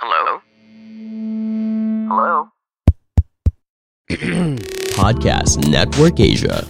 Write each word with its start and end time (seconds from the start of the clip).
Hello? 0.00 0.40
Hello? 2.10 2.48
Podcast 4.98 5.70
Network 5.70 6.18
Asia. 6.18 6.66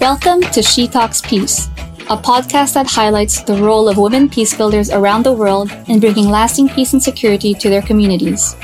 Welcome 0.00 0.42
to 0.52 0.62
She 0.62 0.86
Talks 0.86 1.22
Peace, 1.22 1.68
a 2.10 2.16
podcast 2.20 2.74
that 2.74 2.86
highlights 2.86 3.40
the 3.40 3.54
role 3.56 3.88
of 3.88 3.96
women 3.96 4.28
peace 4.28 4.54
builders 4.54 4.90
around 4.90 5.24
the 5.24 5.32
world 5.32 5.72
in 5.88 5.98
bringing 5.98 6.28
lasting 6.28 6.68
peace 6.68 6.92
and 6.92 7.02
security 7.02 7.54
to 7.54 7.70
their 7.70 7.82
communities. 7.82 8.54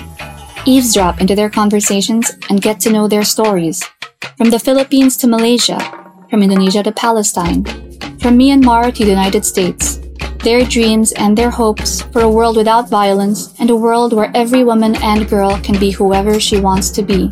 Eavesdrop 0.66 1.22
into 1.22 1.34
their 1.34 1.48
conversations 1.48 2.30
and 2.50 2.60
get 2.60 2.78
to 2.80 2.90
know 2.90 3.08
their 3.08 3.24
stories. 3.24 3.82
From 4.36 4.50
the 4.50 4.58
Philippines 4.58 5.16
to 5.16 5.26
Malaysia, 5.26 5.80
from 6.28 6.42
Indonesia 6.42 6.82
to 6.82 6.92
Palestine, 6.92 7.64
from 8.20 8.36
Myanmar 8.38 8.92
to 8.92 9.02
the 9.02 9.10
United 9.10 9.46
States. 9.46 10.01
Their 10.42 10.66
dreams 10.66 11.12
and 11.12 11.38
their 11.38 11.50
hopes 11.50 12.02
for 12.10 12.22
a 12.22 12.28
world 12.28 12.56
without 12.56 12.90
violence 12.90 13.54
and 13.60 13.70
a 13.70 13.76
world 13.76 14.12
where 14.12 14.30
every 14.34 14.64
woman 14.64 14.96
and 14.98 15.30
girl 15.30 15.54
can 15.62 15.78
be 15.78 15.92
whoever 15.94 16.40
she 16.40 16.58
wants 16.58 16.90
to 16.98 17.02
be. 17.02 17.30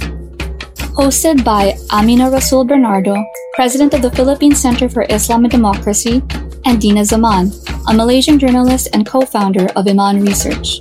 Hosted 0.94 1.42
by 1.42 1.74
Amina 1.90 2.30
Rasul 2.30 2.64
Bernardo, 2.64 3.18
President 3.54 3.94
of 3.94 4.02
the 4.02 4.12
Philippine 4.12 4.54
Center 4.54 4.88
for 4.88 5.10
Islam 5.10 5.42
and 5.42 5.50
Democracy, 5.50 6.22
and 6.64 6.80
Dina 6.80 7.04
Zaman, 7.04 7.50
a 7.88 7.92
Malaysian 7.92 8.38
journalist 8.38 8.86
and 8.92 9.04
co-founder 9.04 9.66
of 9.74 9.88
Iman 9.88 10.22
Research. 10.22 10.78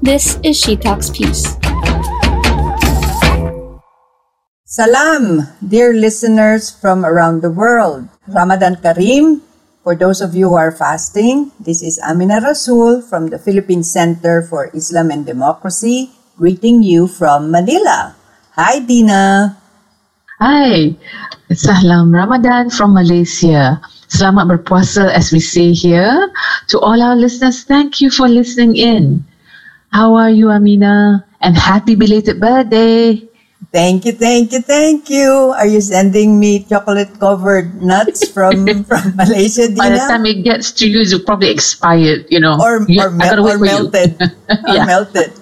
This 0.00 0.40
is 0.42 0.56
She 0.56 0.76
Talks 0.76 1.10
Peace. 1.10 1.44
Salam, 4.64 5.44
dear 5.60 5.92
listeners 5.92 6.70
from 6.70 7.04
around 7.04 7.42
the 7.42 7.50
world. 7.50 8.08
Ramadan 8.28 8.76
Kareem. 8.76 9.42
For 9.88 9.96
those 9.96 10.20
of 10.20 10.36
you 10.36 10.52
who 10.52 10.60
are 10.60 10.68
fasting, 10.68 11.48
this 11.56 11.80
is 11.80 11.96
Amina 12.04 12.44
Rasul 12.44 13.00
from 13.00 13.32
the 13.32 13.40
Philippine 13.40 13.80
Center 13.80 14.44
for 14.44 14.68
Islam 14.76 15.08
and 15.08 15.24
Democracy, 15.24 16.12
greeting 16.36 16.84
you 16.84 17.08
from 17.08 17.48
Manila. 17.48 18.12
Hi, 18.52 18.84
Dina. 18.84 19.56
Hi, 20.44 20.92
Salam 21.48 22.12
Ramadan 22.12 22.68
from 22.68 22.92
Malaysia. 22.92 23.80
Selamat 24.12 24.60
berpuasa 24.60 25.08
as 25.08 25.32
we 25.32 25.40
say 25.40 25.72
here. 25.72 26.28
To 26.68 26.76
all 26.84 27.00
our 27.00 27.16
listeners, 27.16 27.64
thank 27.64 28.04
you 28.04 28.12
for 28.12 28.28
listening 28.28 28.76
in. 28.76 29.24
How 29.88 30.12
are 30.20 30.28
you, 30.28 30.52
Amina? 30.52 31.24
And 31.40 31.56
happy 31.56 31.96
belated 31.96 32.44
birthday. 32.44 33.24
Thank 33.68 34.06
you, 34.06 34.12
thank 34.12 34.52
you, 34.52 34.62
thank 34.62 35.10
you. 35.10 35.52
Are 35.52 35.66
you 35.66 35.80
sending 35.82 36.40
me 36.40 36.64
chocolate 36.64 37.20
covered 37.20 37.82
nuts 37.82 38.24
from, 38.30 38.64
from 38.88 39.12
Malaysia, 39.16 39.68
Dina? 39.68 39.76
By 39.76 39.90
the 39.90 39.98
time 40.08 40.24
it 40.24 40.40
gets 40.42 40.72
to 40.80 40.88
you, 40.88 41.00
it's 41.04 41.12
probably 41.24 41.50
expired, 41.50 42.24
you 42.30 42.40
know. 42.40 42.56
or, 42.56 42.86
You- 42.88 43.02
or, 43.02 43.10
mel- 43.10 43.44
or 43.46 43.58
melted. 43.58 44.16
or 44.22 44.72
Yeah. 44.72 44.86
melted. 44.86 45.32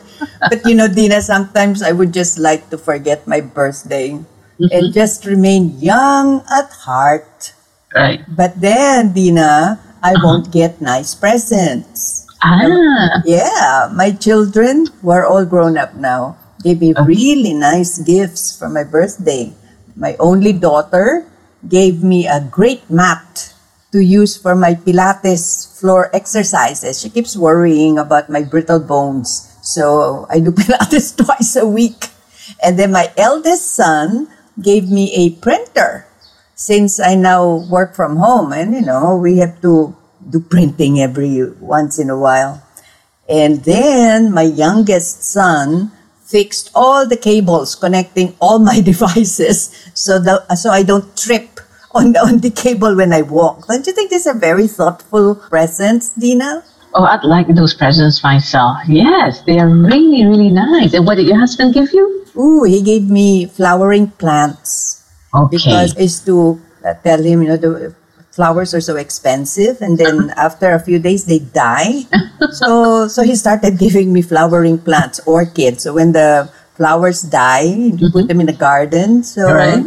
But 0.41 0.64
you 0.67 0.75
know, 0.75 0.89
Dina, 0.89 1.20
sometimes 1.23 1.83
I 1.83 1.92
would 1.92 2.12
just 2.12 2.39
like 2.39 2.70
to 2.70 2.78
forget 2.78 3.27
my 3.29 3.40
birthday 3.40 4.19
Mm-hmm. 4.57 4.73
and 4.73 4.85
just 4.95 5.27
remain 5.29 5.77
young 5.85 6.40
at 6.48 6.73
heart. 6.89 7.52
Right. 7.95 8.24
But 8.24 8.57
then, 8.58 9.13
Dina, 9.13 9.77
I 10.02 10.17
won't 10.24 10.48
get 10.51 10.80
nice 10.80 11.14
presents. 11.14 12.24
Ah, 12.42 13.20
Yeah, 13.29 13.92
my 13.92 14.13
children 14.17 14.89
were 15.05 15.29
all 15.29 15.45
grown 15.45 15.77
up 15.77 15.92
now 15.95 16.40
gave 16.66 16.82
me 16.82 16.90
uh-huh. 16.90 17.06
really 17.06 17.54
nice 17.54 18.02
gifts 18.02 18.50
for 18.50 18.66
my 18.66 18.82
birthday. 18.82 19.54
My 19.94 20.18
only 20.18 20.50
daughter 20.50 21.22
gave 21.62 22.02
me 22.02 22.27
a 22.27 22.42
great 22.42 22.90
mat 22.90 23.54
to 23.94 24.02
use 24.02 24.34
for 24.34 24.58
my 24.58 24.74
Pilates 24.74 25.70
floor 25.78 26.10
exercises. 26.10 26.98
She 26.98 27.08
keeps 27.08 27.38
worrying 27.38 28.02
about 28.02 28.27
my 28.27 28.42
brittle 28.42 28.82
bones. 28.82 29.46
So 29.62 30.27
I 30.27 30.42
do 30.42 30.50
Pilates 30.58 31.14
twice 31.14 31.54
a 31.54 31.66
week. 31.66 32.10
And 32.58 32.74
then 32.74 32.90
my 32.90 33.14
eldest 33.14 33.78
son 33.78 34.27
gave 34.58 34.90
me 34.90 35.14
a 35.14 35.38
printer 35.38 36.10
since 36.58 36.98
I 36.98 37.14
now 37.14 37.62
work 37.70 37.94
from 37.94 38.16
home 38.16 38.50
and 38.50 38.72
you 38.72 38.80
know 38.80 39.12
we 39.14 39.36
have 39.44 39.60
to 39.60 39.92
do 40.24 40.40
printing 40.40 40.98
every 40.98 41.44
once 41.60 42.00
in 42.00 42.10
a 42.10 42.18
while. 42.18 42.64
And 43.28 43.62
then 43.62 44.33
my 44.33 44.48
youngest 44.48 45.22
son 45.22 45.92
fixed 46.27 46.70
all 46.75 47.07
the 47.07 47.17
cables 47.17 47.75
connecting 47.75 48.35
all 48.41 48.59
my 48.59 48.81
devices 48.92 49.70
so 49.95 50.19
that 50.19 50.59
so 50.59 50.70
I 50.70 50.83
don't 50.83 51.17
trip 51.17 51.61
on 51.95 52.13
the, 52.13 52.20
on 52.20 52.39
the 52.39 52.51
cable 52.51 52.95
when 52.95 53.13
I 53.13 53.23
walk. 53.23 53.67
Don't 53.69 53.87
you 53.87 53.92
think 53.92 54.11
these 54.11 54.27
are 54.27 54.39
very 54.39 54.67
thoughtful 54.67 55.37
presents, 55.37 56.11
Dina? 56.11 56.63
oh, 56.97 57.05
I'd 57.05 57.25
like 57.25 57.47
those 57.55 57.75
presents 57.75 58.23
myself. 58.23 58.79
Yes, 58.89 59.42
they 59.42 59.59
are 59.59 59.69
really, 59.69 60.25
really 60.25 60.51
nice. 60.51 60.95
And 60.95 61.07
what 61.07 61.17
did 61.17 61.27
your 61.27 61.39
husband 61.39 61.75
give 61.75 61.92
you? 61.92 62.25
Ooh, 62.37 62.64
he 62.64 62.83
gave 62.83 63.08
me 63.08 63.47
flowering 63.47 64.08
plants. 64.17 65.05
Okay. 65.35 65.57
because 65.57 65.97
is 65.97 66.20
to 66.25 66.61
tell 67.05 67.23
him, 67.23 67.43
you 67.43 67.48
know, 67.48 67.57
the 67.57 67.95
flowers 68.36 68.74
are 68.77 68.85
so 68.85 68.97
expensive, 69.01 69.80
and 69.80 69.97
then 69.97 70.30
after 70.36 70.73
a 70.77 70.80
few 70.80 70.98
days 71.01 71.24
they 71.24 71.41
die. 71.41 72.05
so, 72.52 73.08
so 73.08 73.23
he 73.24 73.35
started 73.35 73.79
giving 73.85 74.13
me 74.13 74.20
flowering 74.20 74.77
plants, 74.79 75.19
orchids. 75.24 75.83
So 75.89 75.95
when 75.97 76.13
the 76.13 76.48
flowers 76.77 77.23
die, 77.25 77.96
you 77.96 78.13
put 78.13 78.29
them 78.29 78.41
in 78.41 78.46
the 78.46 78.52
garden. 78.57 79.25
So, 79.25 79.48
Right. 79.48 79.85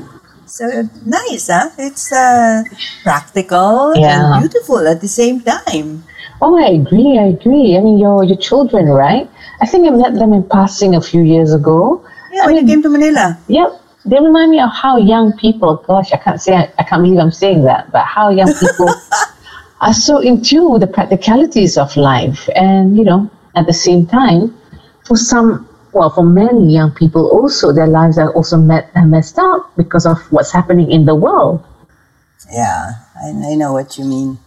so 0.50 0.66
nice, 1.06 1.48
huh? 1.54 1.70
It's 1.78 2.10
uh, 2.12 2.64
practical 3.06 3.94
Yeah. 3.96 4.18
and 4.42 4.42
beautiful 4.50 4.82
at 4.88 5.02
the 5.02 5.08
same 5.08 5.42
time. 5.42 6.04
Oh, 6.42 6.58
I 6.58 6.74
agree. 6.82 7.20
I 7.20 7.36
agree. 7.36 7.78
I 7.78 7.82
mean, 7.84 8.00
your 8.00 8.24
your 8.24 8.38
children, 8.40 8.88
right? 8.90 9.30
I 9.62 9.66
think 9.68 9.86
I 9.86 9.92
met 9.92 10.16
them 10.16 10.32
in 10.34 10.44
passing 10.48 10.96
a 10.96 11.02
few 11.04 11.22
years 11.22 11.54
ago. 11.54 12.02
Yeah, 12.32 12.46
when 12.48 12.56
you 12.56 12.66
came 12.66 12.82
to 12.82 12.90
Manila. 12.90 13.38
Yep, 13.52 13.70
they 14.06 14.20
remind 14.20 14.52
me 14.52 14.60
of 14.60 14.72
how 14.72 14.98
young 14.98 15.34
people. 15.38 15.78
Gosh, 15.88 16.12
I 16.14 16.18
can't 16.18 16.42
say 16.42 16.56
I, 16.56 16.84
can't 16.84 17.04
believe 17.04 17.20
I'm 17.20 17.32
saying 17.32 17.64
that, 17.64 17.92
but 17.92 18.06
how 18.06 18.30
young 18.30 18.54
people 18.54 18.90
are 19.82 19.94
so 19.94 20.20
in 20.20 20.42
tune 20.42 20.72
with 20.72 20.82
the 20.82 20.88
practicalities 20.88 21.78
of 21.78 21.96
life, 21.98 22.50
and 22.56 22.98
you 22.98 23.04
know, 23.04 23.30
at 23.56 23.66
the 23.66 23.74
same 23.74 24.06
time, 24.06 24.56
for 25.06 25.18
some, 25.18 25.68
well, 25.92 26.10
for 26.10 26.24
many 26.24 26.74
young 26.74 26.92
people, 26.92 27.30
also 27.30 27.74
their 27.74 27.88
lives 27.88 28.18
are 28.18 28.32
also 28.34 28.58
met, 28.58 28.90
uh, 28.96 29.06
messed 29.06 29.40
up 29.40 29.76
because 29.76 30.06
of 30.06 30.18
what's 30.32 30.52
happening 30.52 30.92
in 30.92 31.06
the 31.06 31.16
world. 31.16 31.64
Yeah, 32.52 32.92
I, 33.22 33.30
I 33.30 33.56
know 33.56 33.74
what 33.74 33.98
you 33.98 34.06
mean. 34.06 34.40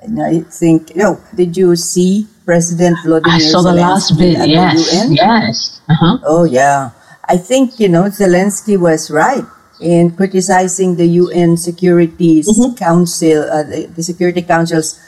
And 0.00 0.22
I 0.22 0.40
think, 0.40 0.90
you 0.90 1.02
know, 1.02 1.20
did 1.34 1.56
you 1.56 1.74
see 1.74 2.28
President 2.48 2.96
Vladimir 3.04 3.34
I 3.34 3.38
saw 3.40 3.60
the 3.60 3.74
last 3.74 4.16
bit. 4.16 4.48
Yes, 4.48 4.88
yes. 5.10 5.82
Uh-huh. 5.90 6.16
Oh, 6.24 6.44
yeah. 6.44 6.92
I 7.28 7.36
think, 7.36 7.78
you 7.78 7.88
know, 7.88 8.04
Zelensky 8.04 8.78
was 8.78 9.10
right 9.10 9.44
in 9.80 10.10
criticizing 10.16 10.96
the 10.96 11.06
UN 11.22 11.56
Security 11.56 12.42
Mm-hmm. 12.42 12.74
Council, 12.74 13.42
uh, 13.44 13.62
the, 13.62 13.86
the 13.94 14.02
Security 14.02 14.42
Council's 14.42 14.98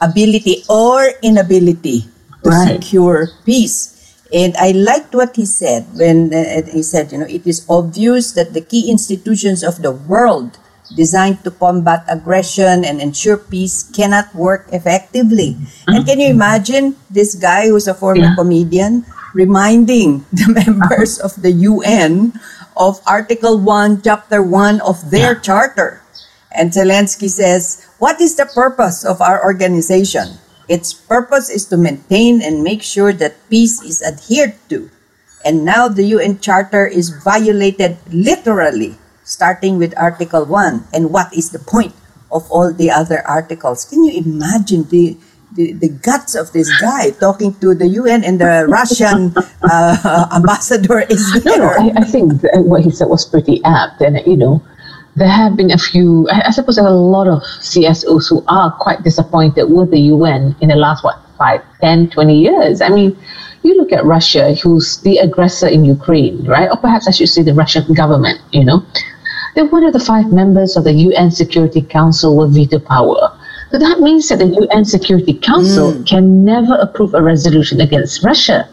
ability 0.00 0.64
or 0.68 1.08
inability 1.22 2.06
to 2.44 2.50
Right. 2.50 2.80
secure 2.80 3.28
peace. 3.44 3.96
And 4.32 4.54
I 4.56 4.70
liked 4.70 5.14
what 5.14 5.34
he 5.36 5.44
said 5.44 5.86
when 5.94 6.32
uh, 6.32 6.62
he 6.70 6.82
said, 6.82 7.10
you 7.12 7.18
know, 7.18 7.26
it 7.26 7.44
is 7.46 7.66
obvious 7.68 8.32
that 8.32 8.54
the 8.54 8.60
key 8.62 8.88
institutions 8.90 9.64
of 9.64 9.82
the 9.82 9.90
world 9.90 10.56
designed 10.94 11.42
to 11.44 11.50
combat 11.50 12.04
aggression 12.08 12.84
and 12.84 13.00
ensure 13.00 13.36
peace 13.36 13.82
cannot 13.94 14.34
work 14.34 14.66
effectively. 14.72 15.56
And 15.86 16.06
can 16.06 16.18
you 16.18 16.28
imagine 16.30 16.96
this 17.10 17.34
guy 17.34 17.68
who's 17.68 17.86
a 17.88 17.94
former 17.94 18.30
Yeah. 18.30 18.34
comedian 18.38 19.04
reminding 19.32 20.24
the 20.32 20.48
members 20.48 21.18
of 21.18 21.34
the 21.42 21.52
UN 21.52 22.32
of 22.76 23.00
Article 23.06 23.58
1, 23.58 24.02
Chapter 24.02 24.42
1 24.42 24.80
of 24.80 25.10
their 25.10 25.34
charter? 25.34 26.02
And 26.50 26.72
Zelensky 26.72 27.28
says, 27.28 27.86
What 27.98 28.20
is 28.20 28.36
the 28.36 28.46
purpose 28.46 29.04
of 29.04 29.20
our 29.20 29.42
organization? 29.42 30.38
Its 30.68 30.92
purpose 30.92 31.50
is 31.50 31.66
to 31.66 31.76
maintain 31.76 32.42
and 32.42 32.62
make 32.62 32.82
sure 32.82 33.12
that 33.12 33.38
peace 33.50 33.82
is 33.82 34.02
adhered 34.02 34.54
to. 34.70 34.90
And 35.44 35.64
now 35.64 35.88
the 35.88 36.04
UN 36.14 36.38
Charter 36.38 36.86
is 36.86 37.10
violated 37.10 37.98
literally, 38.12 38.98
starting 39.24 39.78
with 39.78 39.96
Article 39.96 40.44
1. 40.44 40.88
And 40.92 41.10
what 41.10 41.34
is 41.34 41.50
the 41.50 41.58
point 41.58 41.94
of 42.30 42.50
all 42.50 42.72
the 42.72 42.90
other 42.90 43.26
articles. 43.26 43.84
Can 43.84 44.04
you 44.04 44.22
imagine 44.22 44.84
the 44.88 45.18
the, 45.52 45.72
the 45.74 45.88
guts 45.88 46.34
of 46.34 46.52
this 46.52 46.70
guy 46.80 47.10
talking 47.10 47.54
to 47.54 47.74
the 47.74 47.88
UN 47.88 48.24
and 48.24 48.40
the 48.40 48.66
Russian 48.68 49.34
uh, 49.62 50.28
ambassador 50.34 51.00
is 51.00 51.42
there. 51.42 51.58
No, 51.58 51.66
I, 51.68 51.92
I 51.96 52.04
think 52.04 52.42
what 52.54 52.82
he 52.82 52.90
said 52.90 53.08
was 53.08 53.24
pretty 53.24 53.62
apt, 53.64 54.00
and 54.00 54.20
you 54.26 54.36
know, 54.36 54.62
there 55.16 55.28
have 55.28 55.56
been 55.56 55.70
a 55.70 55.78
few. 55.78 56.28
I, 56.30 56.48
I 56.48 56.50
suppose 56.50 56.76
there 56.76 56.84
are 56.84 56.88
a 56.88 57.06
lot 57.16 57.26
of 57.26 57.42
CSOs 57.42 58.28
who 58.28 58.44
are 58.48 58.70
quite 58.72 59.02
disappointed 59.02 59.64
with 59.64 59.90
the 59.90 60.00
UN 60.14 60.54
in 60.60 60.68
the 60.68 60.76
last 60.76 61.02
what 61.02 61.18
five, 61.40 61.62
10, 61.80 62.10
20 62.10 62.38
years. 62.38 62.82
I 62.82 62.90
mean, 62.90 63.16
you 63.62 63.74
look 63.76 63.92
at 63.92 64.04
Russia, 64.04 64.54
who's 64.54 64.98
the 64.98 65.16
aggressor 65.18 65.68
in 65.68 65.86
Ukraine, 65.86 66.44
right? 66.44 66.68
Or 66.70 66.76
perhaps 66.76 67.08
I 67.08 67.12
should 67.12 67.30
say 67.30 67.42
the 67.42 67.54
Russian 67.54 67.94
government. 67.94 68.40
You 68.52 68.64
know, 68.66 68.84
they're 69.54 69.64
one 69.64 69.84
of 69.84 69.94
the 69.94 70.00
five 70.00 70.30
members 70.32 70.76
of 70.76 70.84
the 70.84 70.92
UN 70.92 71.30
Security 71.30 71.80
Council 71.80 72.36
with 72.36 72.54
veto 72.54 72.78
power. 72.78 73.36
So 73.70 73.78
that 73.78 74.00
means 74.00 74.28
that 74.28 74.38
the 74.40 74.46
UN 74.46 74.84
Security 74.84 75.34
Council 75.34 75.92
mm. 75.92 76.06
can 76.06 76.44
never 76.44 76.74
approve 76.74 77.14
a 77.14 77.22
resolution 77.22 77.80
against 77.80 78.24
Russia, 78.24 78.68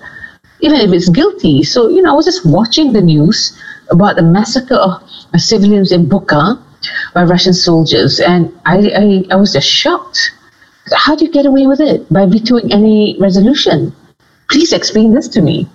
even 0.62 0.82
if 0.82 0.92
it's 0.92 1.10
guilty. 1.10 1.64
So, 1.64 1.90
you 1.90 2.02
know, 2.02 2.12
I 2.12 2.16
was 2.16 2.26
just 2.26 2.46
watching 2.46 2.94
the 2.94 3.02
news 3.02 3.58
about 3.92 4.16
the 4.16 4.24
massacre 4.24 4.76
of 4.76 5.04
civilians 5.38 5.92
in 5.92 6.08
Bucha 6.08 6.62
by 7.14 7.24
Russian 7.24 7.54
soldiers, 7.54 8.20
and 8.20 8.52
I, 8.66 8.78
I, 8.90 9.34
I 9.34 9.36
was 9.36 9.54
just 9.54 9.70
shocked. 9.70 10.32
How 10.96 11.16
do 11.16 11.26
you 11.26 11.32
get 11.32 11.46
away 11.46 11.68
with 11.68 11.80
it? 11.80 12.12
By 12.12 12.26
vetoing 12.26 12.74
any 12.74 13.18
resolution? 13.20 13.94
Please 14.50 14.74
explain 14.74 15.14
this 15.14 15.28
to 15.30 15.42
me. 15.42 15.68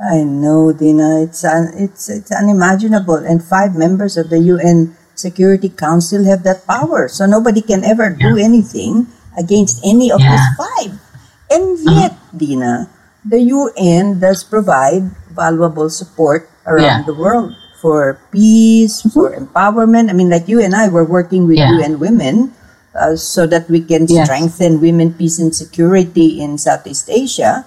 I 0.00 0.22
know, 0.22 0.72
Dina. 0.72 1.22
It's, 1.22 1.44
un, 1.44 1.72
it's, 1.76 2.08
it's 2.08 2.32
unimaginable. 2.32 3.16
And 3.16 3.42
five 3.42 3.74
members 3.74 4.16
of 4.16 4.30
the 4.30 4.38
UN 4.38 4.96
Security 5.18 5.68
Council 5.68 6.24
have 6.24 6.44
that 6.44 6.66
power. 6.66 7.08
So 7.08 7.26
nobody 7.26 7.60
can 7.60 7.84
ever 7.84 8.10
do 8.10 8.36
anything 8.36 9.08
against 9.36 9.84
any 9.84 10.12
of 10.12 10.20
these 10.20 10.48
five. 10.56 11.00
And 11.50 11.78
yet, 11.80 12.12
uh-huh. 12.12 12.36
Dina, 12.36 12.90
the 13.24 13.40
UN 13.40 14.20
does 14.20 14.44
provide 14.44 15.10
valuable 15.30 15.90
support 15.90 16.48
around 16.66 17.06
the 17.06 17.14
world 17.14 17.54
for 17.78 18.18
peace, 18.32 19.02
mm-hmm. 19.02 19.14
for 19.14 19.30
empowerment. 19.30 20.10
I 20.10 20.14
mean, 20.14 20.30
like 20.30 20.48
you 20.48 20.60
and 20.60 20.74
I 20.74 20.88
were 20.88 21.04
working 21.04 21.46
with 21.46 21.58
yeah. 21.58 21.70
UN 21.78 21.98
Women 21.98 22.52
uh, 22.96 23.14
so 23.14 23.46
that 23.46 23.68
we 23.68 23.80
can 23.80 24.06
yes. 24.08 24.26
strengthen 24.26 24.80
women, 24.80 25.12
peace, 25.14 25.38
and 25.38 25.54
security 25.54 26.40
in 26.40 26.58
Southeast 26.58 27.10
Asia. 27.10 27.64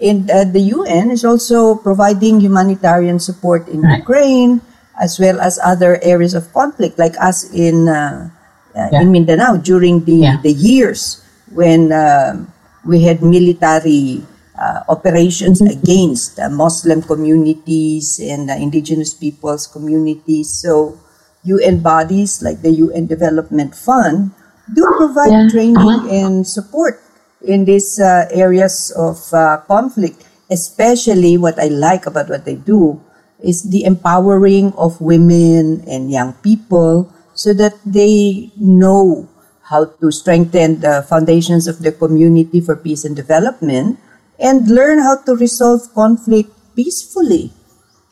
And 0.00 0.30
uh, 0.30 0.44
the 0.44 0.72
UN 0.72 1.10
is 1.12 1.24
also 1.24 1.76
providing 1.76 2.40
humanitarian 2.40 3.20
support 3.20 3.68
in 3.68 3.82
right. 3.82 4.00
Ukraine, 4.00 4.64
as 5.00 5.18
well 5.18 5.40
as 5.40 5.58
other 5.64 5.98
areas 6.04 6.34
of 6.34 6.52
conflict, 6.52 6.98
like 6.98 7.16
us 7.18 7.48
in 7.56 7.88
uh, 7.88 8.28
uh, 8.76 8.88
yeah. 8.92 9.00
in 9.02 9.10
Mindanao 9.10 9.56
during 9.56 10.04
the, 10.04 10.30
yeah. 10.30 10.38
the 10.42 10.52
years 10.52 11.24
when 11.50 11.90
um, 11.90 12.52
we 12.86 13.02
had 13.02 13.22
military 13.22 14.22
uh, 14.54 14.84
operations 14.88 15.60
mm-hmm. 15.60 15.74
against 15.74 16.38
Muslim 16.50 17.02
communities 17.02 18.20
and 18.22 18.48
indigenous 18.50 19.14
peoples 19.14 19.66
communities. 19.66 20.52
So 20.52 21.00
UN 21.42 21.80
bodies 21.80 22.42
like 22.42 22.62
the 22.62 22.70
UN 22.70 23.06
Development 23.06 23.74
Fund 23.74 24.30
do 24.72 24.86
provide 24.98 25.32
yeah. 25.32 25.48
training 25.50 25.76
uh-huh. 25.76 26.14
and 26.14 26.46
support 26.46 27.02
in 27.42 27.64
these 27.64 27.98
uh, 27.98 28.28
areas 28.30 28.92
of 28.94 29.18
uh, 29.32 29.58
conflict. 29.66 30.26
Especially 30.50 31.38
what 31.38 31.58
I 31.58 31.70
like 31.70 32.06
about 32.06 32.28
what 32.28 32.44
they 32.44 32.56
do 32.56 33.00
is 33.42 33.70
the 33.70 33.84
empowering 33.84 34.72
of 34.74 35.00
women 35.00 35.84
and 35.88 36.10
young 36.10 36.32
people 36.44 37.12
so 37.34 37.52
that 37.54 37.74
they 37.84 38.50
know 38.56 39.28
how 39.62 39.86
to 39.86 40.10
strengthen 40.10 40.80
the 40.80 41.06
foundations 41.08 41.68
of 41.68 41.78
the 41.78 41.92
community 41.92 42.60
for 42.60 42.74
peace 42.74 43.04
and 43.04 43.14
development 43.14 43.98
and 44.38 44.68
learn 44.68 44.98
how 44.98 45.16
to 45.22 45.36
resolve 45.36 45.80
conflict 45.94 46.50
peacefully. 46.74 47.52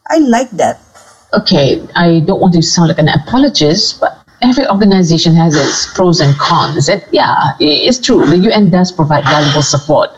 I 0.06 0.18
like 0.18 0.50
that. 0.52 0.80
Okay, 1.34 1.84
I 1.94 2.20
don't 2.20 2.40
want 2.40 2.54
to 2.54 2.62
sound 2.62 2.88
like 2.88 2.98
an 2.98 3.08
apologist, 3.08 4.00
but 4.00 4.24
every 4.40 4.66
organization 4.68 5.34
has 5.34 5.56
its 5.56 5.92
pros 5.92 6.20
and 6.20 6.36
cons. 6.38 6.88
And 6.88 7.04
yeah, 7.10 7.52
it's 7.60 7.98
true. 7.98 8.24
The 8.24 8.38
UN 8.48 8.70
does 8.70 8.92
provide 8.92 9.24
valuable 9.24 9.62
support 9.62 10.10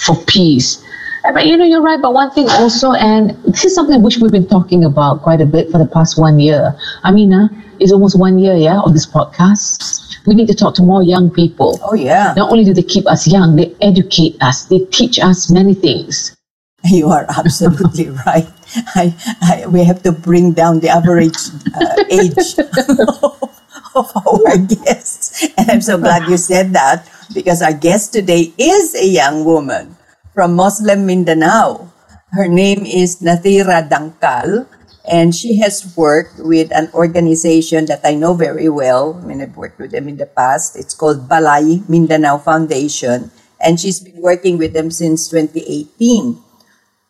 for 0.00 0.16
peace 0.26 0.84
but 1.22 1.46
you 1.46 1.56
know, 1.56 1.64
you're 1.64 1.82
right. 1.82 2.00
But 2.00 2.14
one 2.14 2.30
thing 2.30 2.48
also, 2.48 2.92
and 2.92 3.30
this 3.44 3.64
is 3.64 3.74
something 3.74 4.02
which 4.02 4.18
we've 4.18 4.32
been 4.32 4.48
talking 4.48 4.84
about 4.84 5.22
quite 5.22 5.40
a 5.40 5.46
bit 5.46 5.70
for 5.70 5.78
the 5.78 5.86
past 5.86 6.18
one 6.18 6.38
year. 6.38 6.74
I 7.02 7.12
mean, 7.12 7.32
uh, 7.32 7.48
it's 7.78 7.92
almost 7.92 8.18
one 8.18 8.38
year, 8.38 8.54
yeah, 8.54 8.80
of 8.80 8.92
this 8.92 9.06
podcast. 9.06 10.16
We 10.26 10.34
need 10.34 10.48
to 10.48 10.54
talk 10.54 10.74
to 10.76 10.82
more 10.82 11.02
young 11.02 11.30
people. 11.30 11.80
Oh, 11.82 11.94
yeah. 11.94 12.34
Not 12.36 12.50
only 12.50 12.64
do 12.64 12.74
they 12.74 12.82
keep 12.82 13.06
us 13.06 13.26
young, 13.26 13.56
they 13.56 13.74
educate 13.80 14.36
us, 14.40 14.64
they 14.64 14.80
teach 14.90 15.18
us 15.18 15.50
many 15.50 15.74
things. 15.74 16.36
You 16.82 17.08
are 17.08 17.26
absolutely 17.36 18.08
right. 18.26 18.48
I, 18.96 19.12
I, 19.42 19.66
we 19.66 19.84
have 19.84 20.02
to 20.04 20.12
bring 20.12 20.52
down 20.52 20.80
the 20.80 20.88
average 20.88 21.36
uh, 21.76 22.04
age 22.08 22.56
of 23.94 24.08
our 24.16 24.56
guests. 24.56 25.44
And 25.58 25.70
I'm 25.70 25.82
so 25.82 25.98
glad 25.98 26.30
you 26.30 26.38
said 26.38 26.72
that 26.72 27.06
because 27.34 27.60
our 27.60 27.74
guest 27.74 28.14
today 28.14 28.54
is 28.56 28.94
a 28.94 29.04
young 29.04 29.44
woman 29.44 29.94
from 30.34 30.54
Muslim 30.54 31.06
Mindanao. 31.06 31.90
Her 32.30 32.46
name 32.46 32.86
is 32.86 33.18
Nathira 33.18 33.82
Dangkal, 33.90 34.66
and 35.02 35.34
she 35.34 35.58
has 35.58 35.82
worked 35.96 36.38
with 36.38 36.70
an 36.70 36.88
organization 36.94 37.86
that 37.86 38.00
I 38.04 38.14
know 38.14 38.34
very 38.34 38.68
well. 38.68 39.18
I 39.18 39.26
mean, 39.26 39.42
I've 39.42 39.56
worked 39.56 39.78
with 39.82 39.90
them 39.90 40.06
in 40.06 40.16
the 40.16 40.30
past. 40.30 40.76
It's 40.78 40.94
called 40.94 41.28
Balay 41.28 41.82
Mindanao 41.88 42.38
Foundation, 42.38 43.30
and 43.58 43.80
she's 43.80 43.98
been 43.98 44.22
working 44.22 44.58
with 44.58 44.72
them 44.72 44.90
since 44.90 45.26
2018. 45.28 46.38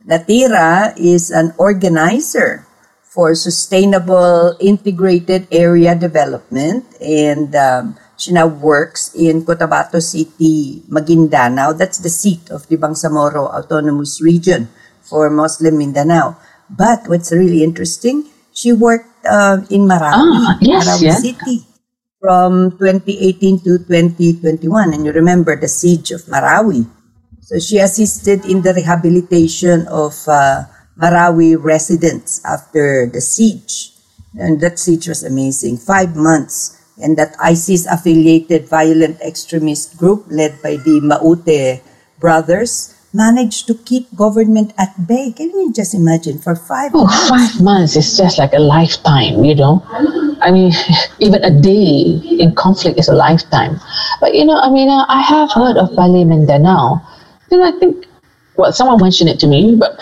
Natira 0.08 0.96
is 0.96 1.30
an 1.30 1.52
organizer 1.58 2.64
for 3.04 3.34
sustainable 3.34 4.56
integrated 4.60 5.44
area 5.52 5.92
development, 5.92 6.88
and 7.04 7.52
um, 7.54 7.98
she 8.20 8.36
now 8.36 8.46
works 8.46 9.16
in 9.16 9.48
Cotabato 9.48 9.96
City, 9.96 10.84
Maguindanao. 10.92 11.72
That's 11.72 11.96
the 11.98 12.12
seat 12.12 12.50
of 12.52 12.68
the 12.68 12.76
Bangsamoro 12.76 13.48
Autonomous 13.48 14.20
Region 14.20 14.68
for 15.00 15.30
Muslim 15.30 15.78
Mindanao. 15.78 16.36
But 16.68 17.08
what's 17.08 17.32
really 17.32 17.64
interesting, 17.64 18.28
she 18.52 18.72
worked 18.76 19.08
uh, 19.24 19.64
in 19.72 19.88
Marawi, 19.88 20.36
ah, 20.36 20.58
yes, 20.60 20.84
Marawi 20.84 21.02
yeah. 21.02 21.16
City 21.16 21.64
from 22.20 22.76
2018 22.76 23.64
to 23.64 23.78
2021. 23.88 24.92
And 24.92 25.06
you 25.06 25.12
remember 25.12 25.56
the 25.56 25.68
siege 25.68 26.12
of 26.12 26.20
Marawi. 26.28 26.84
So 27.40 27.58
she 27.58 27.78
assisted 27.78 28.44
in 28.44 28.60
the 28.60 28.74
rehabilitation 28.74 29.88
of 29.88 30.14
uh, 30.28 30.68
Marawi 31.00 31.56
residents 31.56 32.44
after 32.44 33.08
the 33.08 33.20
siege. 33.20 33.96
And 34.38 34.60
that 34.60 34.78
siege 34.78 35.08
was 35.08 35.24
amazing. 35.24 35.78
Five 35.78 36.14
months 36.14 36.79
and 37.02 37.16
that 37.16 37.36
ISIS 37.40 37.86
affiliated 37.86 38.68
violent 38.68 39.20
extremist 39.20 39.96
group 39.96 40.24
led 40.28 40.60
by 40.62 40.76
the 40.76 41.00
Maute 41.00 41.82
brothers 42.20 42.94
managed 43.12 43.66
to 43.66 43.74
keep 43.74 44.06
government 44.14 44.72
at 44.78 44.94
bay. 45.06 45.32
Can 45.32 45.50
you 45.50 45.72
just 45.72 45.94
imagine 45.94 46.38
for 46.38 46.54
five 46.54 46.92
oh, 46.94 47.04
months? 47.04 47.28
Five 47.28 47.54
months 47.62 47.96
is 47.96 48.16
just 48.16 48.38
like 48.38 48.52
a 48.52 48.62
lifetime, 48.62 49.44
you 49.44 49.54
know. 49.54 49.82
I 50.40 50.50
mean, 50.50 50.72
even 51.18 51.42
a 51.42 51.50
day 51.50 52.22
in 52.38 52.54
conflict 52.54 52.98
is 52.98 53.08
a 53.08 53.14
lifetime. 53.14 53.80
But 54.20 54.34
you 54.34 54.44
know, 54.44 54.56
I 54.56 54.70
mean, 54.70 54.88
uh, 54.88 55.04
I 55.08 55.22
have 55.22 55.50
heard 55.50 55.76
of 55.76 55.90
Balay 55.90 56.26
Mindanao. 56.26 57.02
You 57.50 57.58
know, 57.58 57.64
I 57.66 57.78
think 57.78 58.06
well, 58.56 58.72
someone 58.72 59.00
mentioned 59.00 59.30
it 59.30 59.40
to 59.40 59.46
me, 59.46 59.74
but 59.74 59.98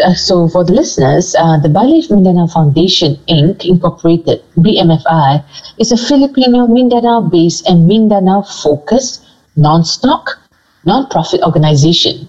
uh, 0.00 0.14
so 0.14 0.48
for 0.48 0.64
the 0.64 0.72
listeners, 0.72 1.34
uh, 1.38 1.58
the 1.58 1.68
Balay 1.68 2.08
Mindanao 2.10 2.46
Foundation 2.46 3.16
Inc. 3.28 3.64
Incorporated 3.64 4.42
(BMFI) 4.56 5.44
is 5.78 5.92
a 5.92 5.96
Filipino 5.96 6.66
Mindanao-based 6.66 7.68
and 7.68 7.86
Mindanao-focused 7.86 9.22
non-stock, 9.56 10.38
non-profit 10.84 11.42
organization. 11.42 12.28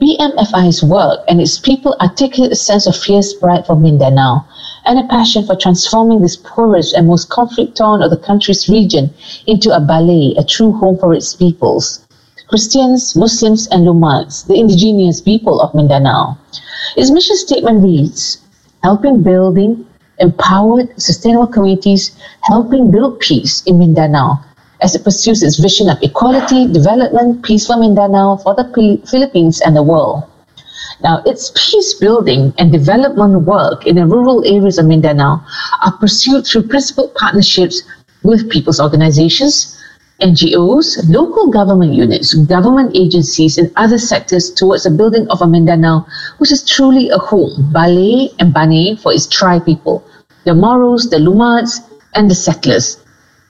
BMFI's 0.00 0.82
work 0.82 1.20
and 1.28 1.40
its 1.40 1.58
people 1.58 1.96
articulate 2.00 2.52
a 2.52 2.56
sense 2.56 2.86
of 2.86 2.96
fierce 2.96 3.32
pride 3.32 3.64
for 3.64 3.76
Mindanao 3.76 4.44
and 4.84 4.98
a 4.98 5.08
passion 5.08 5.46
for 5.46 5.56
transforming 5.56 6.20
this 6.20 6.36
poorest 6.36 6.94
and 6.94 7.06
most 7.06 7.30
conflict-torn 7.30 8.02
of 8.02 8.10
the 8.10 8.16
country's 8.16 8.68
region 8.68 9.14
into 9.46 9.70
a 9.70 9.80
balay, 9.80 10.36
a 10.36 10.44
true 10.44 10.72
home 10.72 10.98
for 10.98 11.14
its 11.14 11.34
peoples. 11.34 12.03
Christians, 12.48 13.16
Muslims, 13.16 13.66
and 13.68 13.86
Lumads, 13.86 14.46
the 14.46 14.54
indigenous 14.54 15.20
people 15.20 15.60
of 15.60 15.74
Mindanao. 15.74 16.36
Its 16.96 17.10
mission 17.10 17.36
statement 17.36 17.82
reads 17.82 18.38
helping 18.82 19.22
building 19.22 19.86
empowered, 20.18 20.88
sustainable 21.00 21.46
communities, 21.46 22.16
helping 22.42 22.90
build 22.90 23.18
peace 23.20 23.62
in 23.64 23.78
Mindanao 23.78 24.38
as 24.82 24.94
it 24.94 25.04
pursues 25.04 25.42
its 25.42 25.58
vision 25.58 25.88
of 25.88 26.02
equality, 26.02 26.70
development, 26.70 27.42
peace 27.42 27.66
for 27.66 27.76
Mindanao, 27.76 28.36
for 28.36 28.54
the 28.54 28.64
Philippines, 29.08 29.60
and 29.62 29.74
the 29.74 29.82
world. 29.82 30.24
Now, 31.02 31.22
its 31.24 31.50
peace 31.54 31.94
building 31.94 32.52
and 32.58 32.70
development 32.70 33.42
work 33.42 33.86
in 33.86 33.96
the 33.96 34.06
rural 34.06 34.44
areas 34.44 34.78
of 34.78 34.86
Mindanao 34.86 35.40
are 35.84 35.92
pursued 35.98 36.46
through 36.46 36.68
principal 36.68 37.08
partnerships 37.16 37.82
with 38.22 38.50
people's 38.50 38.80
organizations, 38.80 39.80
NGOs, 40.22 41.08
local 41.10 41.50
government 41.50 41.92
units, 41.94 42.34
government 42.46 42.94
agencies, 42.94 43.58
and 43.58 43.70
other 43.76 43.98
sectors 43.98 44.50
towards 44.50 44.84
the 44.84 44.90
building 44.90 45.26
of 45.28 45.42
a 45.42 45.46
Mindanao 45.46 46.06
which 46.38 46.52
is 46.52 46.62
truly 46.64 47.10
a 47.10 47.18
home, 47.18 47.72
Balay 47.74 48.30
and 48.38 48.54
Bane, 48.54 48.96
for 48.96 49.12
its 49.12 49.26
tri 49.26 49.58
people, 49.58 50.04
the 50.44 50.54
Moros, 50.54 51.10
the 51.10 51.16
Lumads, 51.18 51.80
and 52.14 52.30
the 52.30 52.34
settlers. 52.34 53.02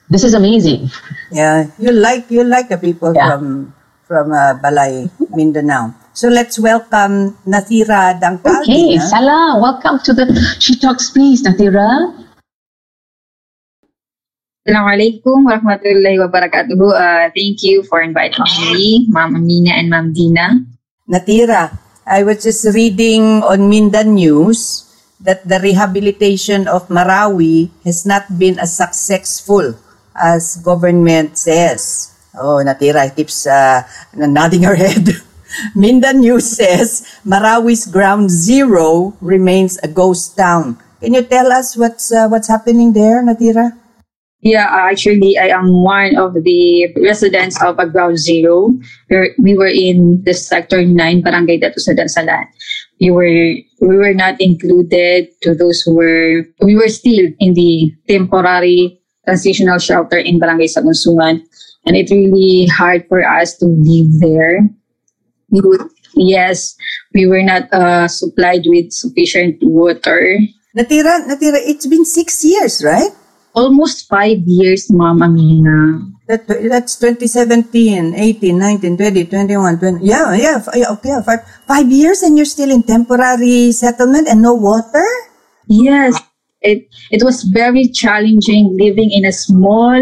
This 0.09 0.23
is 0.23 0.33
amazing. 0.33 0.89
Yeah, 1.31 1.67
you 1.77 1.91
like 1.91 2.29
you 2.29 2.43
like 2.43 2.69
the 2.69 2.77
people 2.77 3.13
Yeah. 3.13 3.29
from 3.37 3.73
from 4.05 4.31
uh, 4.33 4.53
Balay, 4.61 5.09
Mindanao. 5.33 5.93
So 6.13 6.29
let's 6.29 6.57
welcome 6.57 7.37
Nathira 7.45 8.17
Dangkal. 8.21 8.61
Okay. 8.61 8.97
Salah, 8.97 9.59
welcome 9.61 9.99
to 10.05 10.13
the 10.13 10.25
She 10.59 10.77
Talks 10.79 11.09
Please, 11.09 11.43
Natira. 11.43 12.13
Assalamualaikum 14.65 15.45
warahmatullahi 15.45 16.17
wabarakatuh. 16.25 16.73
Uh, 16.73 17.29
thank 17.37 17.61
you 17.61 17.85
for 17.85 18.01
inviting 18.01 18.41
me, 18.73 19.05
Ma'am 19.13 19.37
Amina 19.37 19.77
and 19.77 19.93
Ma'am 19.93 20.09
Dina. 20.09 20.57
Natira, 21.05 21.69
I 22.01 22.25
was 22.25 22.41
just 22.41 22.65
reading 22.73 23.45
on 23.45 23.69
Mindan 23.69 24.17
News 24.17 24.89
that 25.21 25.45
the 25.45 25.61
rehabilitation 25.61 26.65
of 26.65 26.89
Marawi 26.89 27.69
has 27.85 28.09
not 28.09 28.25
been 28.41 28.57
as 28.57 28.73
successful 28.73 29.77
as 30.17 30.57
government 30.65 31.37
says. 31.37 32.09
Oh, 32.33 32.57
Natira 32.57 33.05
keeps 33.13 33.45
uh, 33.45 33.85
nodding 34.17 34.65
her 34.65 34.73
head. 34.73 35.13
Mindan 35.77 36.25
News 36.25 36.57
says 36.57 37.05
Marawi's 37.21 37.85
ground 37.85 38.33
zero 38.33 39.13
remains 39.21 39.77
a 39.85 39.87
ghost 39.87 40.33
town. 40.33 40.81
Can 41.05 41.13
you 41.13 41.21
tell 41.21 41.53
us 41.53 41.77
what's 41.77 42.09
uh, 42.09 42.25
what's 42.25 42.49
happening 42.49 42.97
there, 42.97 43.21
Natira? 43.21 43.84
Yeah, 44.45 44.69
actually, 44.69 45.41
I 45.41 45.49
am 45.49 45.81
one 45.81 46.21
of 46.21 46.37
the 46.37 46.93
residents 47.01 47.57
of 47.65 47.81
ground 47.89 48.21
zero. 48.21 48.77
We're, 49.09 49.33
were 49.41 49.73
in 49.73 50.21
the 50.21 50.37
sector 50.37 50.85
nine, 50.85 51.25
Barangay 51.25 51.57
Datu 51.57 51.81
sa 51.81 51.97
Dansalan. 51.97 52.45
We 53.01 53.09
were 53.09 53.57
we 53.81 53.95
were 53.97 54.13
not 54.13 54.37
included 54.37 55.33
to 55.41 55.57
those 55.57 55.81
who 55.81 55.97
were 55.97 56.45
we 56.61 56.77
were 56.77 56.93
still 56.93 57.25
in 57.41 57.57
the 57.57 57.89
temporary 58.05 59.01
transitional 59.25 59.81
shelter 59.81 60.21
in 60.21 60.37
Barangay 60.37 60.69
Sagonsongan, 60.69 61.41
and 61.89 61.97
it's 61.97 62.13
really 62.13 62.69
hard 62.69 63.09
for 63.09 63.25
us 63.25 63.57
to 63.57 63.65
live 63.65 64.13
there. 64.21 64.61
We 65.49 65.65
would, 65.65 65.89
yes, 66.21 66.77
we 67.17 67.25
were 67.25 67.41
not 67.41 67.65
uh, 67.73 68.05
supplied 68.05 68.69
with 68.69 68.93
sufficient 68.93 69.57
water. 69.65 70.37
Natira, 70.77 71.25
Natira, 71.25 71.57
it's 71.65 71.89
been 71.89 72.05
six 72.05 72.45
years, 72.45 72.85
right? 72.85 73.09
Almost 73.55 74.07
five 74.11 74.43
years, 74.45 74.91
Ma'am 74.91 75.23
Amina. 75.23 76.03
That, 76.27 76.43
that's 76.47 76.97
2017, 76.99 78.15
18, 78.15 78.57
19, 78.59 78.97
20, 78.97 79.25
21, 79.25 79.79
20. 79.79 80.05
Yeah, 80.05 80.33
yeah, 80.35 80.57
f- 80.59 80.75
yeah, 80.75 80.91
okay, 80.99 81.15
five, 81.25 81.39
five 81.65 81.87
years 81.87 82.21
and 82.23 82.35
you're 82.35 82.49
still 82.49 82.69
in 82.69 82.83
temporary 82.83 83.71
settlement 83.71 84.27
and 84.27 84.41
no 84.41 84.53
water? 84.53 85.05
Yes, 85.67 86.19
it 86.61 86.89
it 87.11 87.23
was 87.23 87.43
very 87.43 87.87
challenging 87.87 88.75
living 88.75 89.09
in 89.13 89.23
a 89.25 89.31
small 89.31 90.01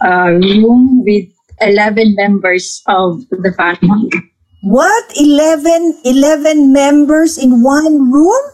uh, 0.00 0.30
room 0.40 1.02
with 1.04 1.28
eleven 1.60 2.14
members 2.14 2.82
of 2.86 3.20
the 3.28 3.52
family. 3.58 4.08
What? 4.62 5.04
11, 5.16 6.00
11 6.04 6.72
members 6.72 7.38
in 7.38 7.62
one 7.62 8.12
room? 8.12 8.44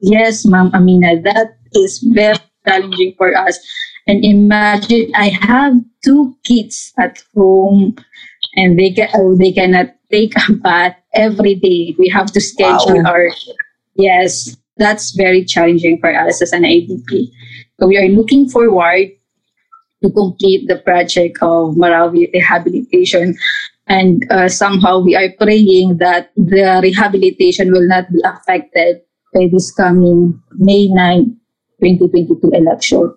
Yes, 0.00 0.44
Ma'am 0.44 0.70
Amina, 0.74 1.22
that 1.22 1.58
is 1.74 2.02
very 2.02 2.38
challenging 2.66 3.14
for 3.16 3.36
us. 3.36 3.58
And 4.06 4.24
imagine 4.24 5.12
I 5.14 5.28
have 5.28 5.74
two 6.04 6.36
kids 6.44 6.92
at 6.98 7.22
home, 7.34 7.96
and 8.56 8.78
they 8.78 8.90
can 8.92 9.08
oh, 9.14 9.36
they 9.36 9.52
cannot 9.52 9.94
take 10.10 10.34
a 10.48 10.52
bath 10.52 10.96
every 11.14 11.54
day. 11.54 11.94
We 11.98 12.08
have 12.08 12.32
to 12.32 12.40
schedule 12.40 13.02
Wow. 13.02 13.10
our 13.12 13.28
yes. 13.94 14.56
That's 14.78 15.12
very 15.12 15.44
challenging 15.44 15.98
for 16.00 16.10
us 16.10 16.40
as 16.40 16.52
an 16.52 16.62
IDP. 16.64 17.28
So 17.78 17.86
we 17.86 17.98
are 17.98 18.08
looking 18.08 18.48
forward 18.48 19.10
to 20.02 20.10
complete 20.10 20.66
the 20.66 20.76
project 20.78 21.38
of 21.42 21.76
Marawi 21.76 22.32
rehabilitation. 22.32 23.36
And 23.86 24.24
uh, 24.30 24.48
somehow 24.48 25.00
we 25.00 25.14
are 25.14 25.28
praying 25.38 25.98
that 25.98 26.32
the 26.36 26.80
rehabilitation 26.82 27.70
will 27.70 27.86
not 27.86 28.10
be 28.10 28.20
affected 28.24 29.02
by 29.34 29.48
this 29.52 29.70
coming 29.72 30.40
May 30.56 30.88
9, 30.88 31.36
2022 31.82 32.50
election. 32.54 33.10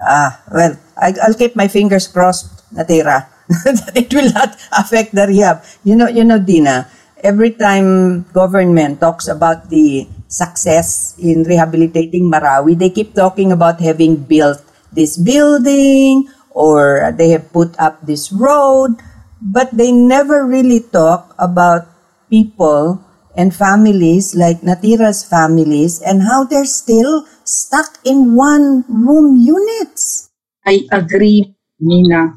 Ah, 0.00 0.40
well, 0.52 0.78
I, 0.96 1.14
I'll 1.24 1.34
keep 1.34 1.56
my 1.56 1.68
fingers 1.68 2.06
crossed, 2.06 2.62
Natira, 2.72 3.26
that 3.64 3.96
it 4.02 4.12
will 4.14 4.30
not 4.32 4.54
affect 4.76 5.14
the 5.14 5.26
rehab. 5.26 5.64
You 5.84 5.96
know, 5.96 6.08
you 6.08 6.24
know, 6.24 6.38
Dina, 6.38 6.86
every 7.24 7.50
time 7.52 8.22
government 8.32 9.00
talks 9.00 9.26
about 9.28 9.70
the 9.70 10.06
success 10.28 11.16
in 11.18 11.44
rehabilitating 11.44 12.30
Marawi, 12.30 12.78
they 12.78 12.90
keep 12.90 13.14
talking 13.14 13.52
about 13.52 13.80
having 13.80 14.16
built 14.16 14.62
this 14.92 15.16
building 15.16 16.28
or 16.50 17.12
they 17.16 17.30
have 17.30 17.52
put 17.52 17.72
up 17.78 18.04
this 18.06 18.32
road, 18.32 18.96
but 19.40 19.70
they 19.72 19.92
never 19.92 20.44
really 20.46 20.80
talk 20.80 21.34
about 21.38 21.88
people 22.30 23.00
and 23.36 23.54
families 23.54 24.34
like 24.34 24.60
Natira's 24.60 25.24
families 25.24 26.00
and 26.02 26.22
how 26.22 26.44
they're 26.44 26.64
still 26.64 27.26
stuck 27.44 27.98
in 28.04 28.34
one 28.34 28.84
room 28.88 29.36
units. 29.36 30.30
I 30.66 30.82
agree, 30.92 31.54
Nina. 31.80 32.34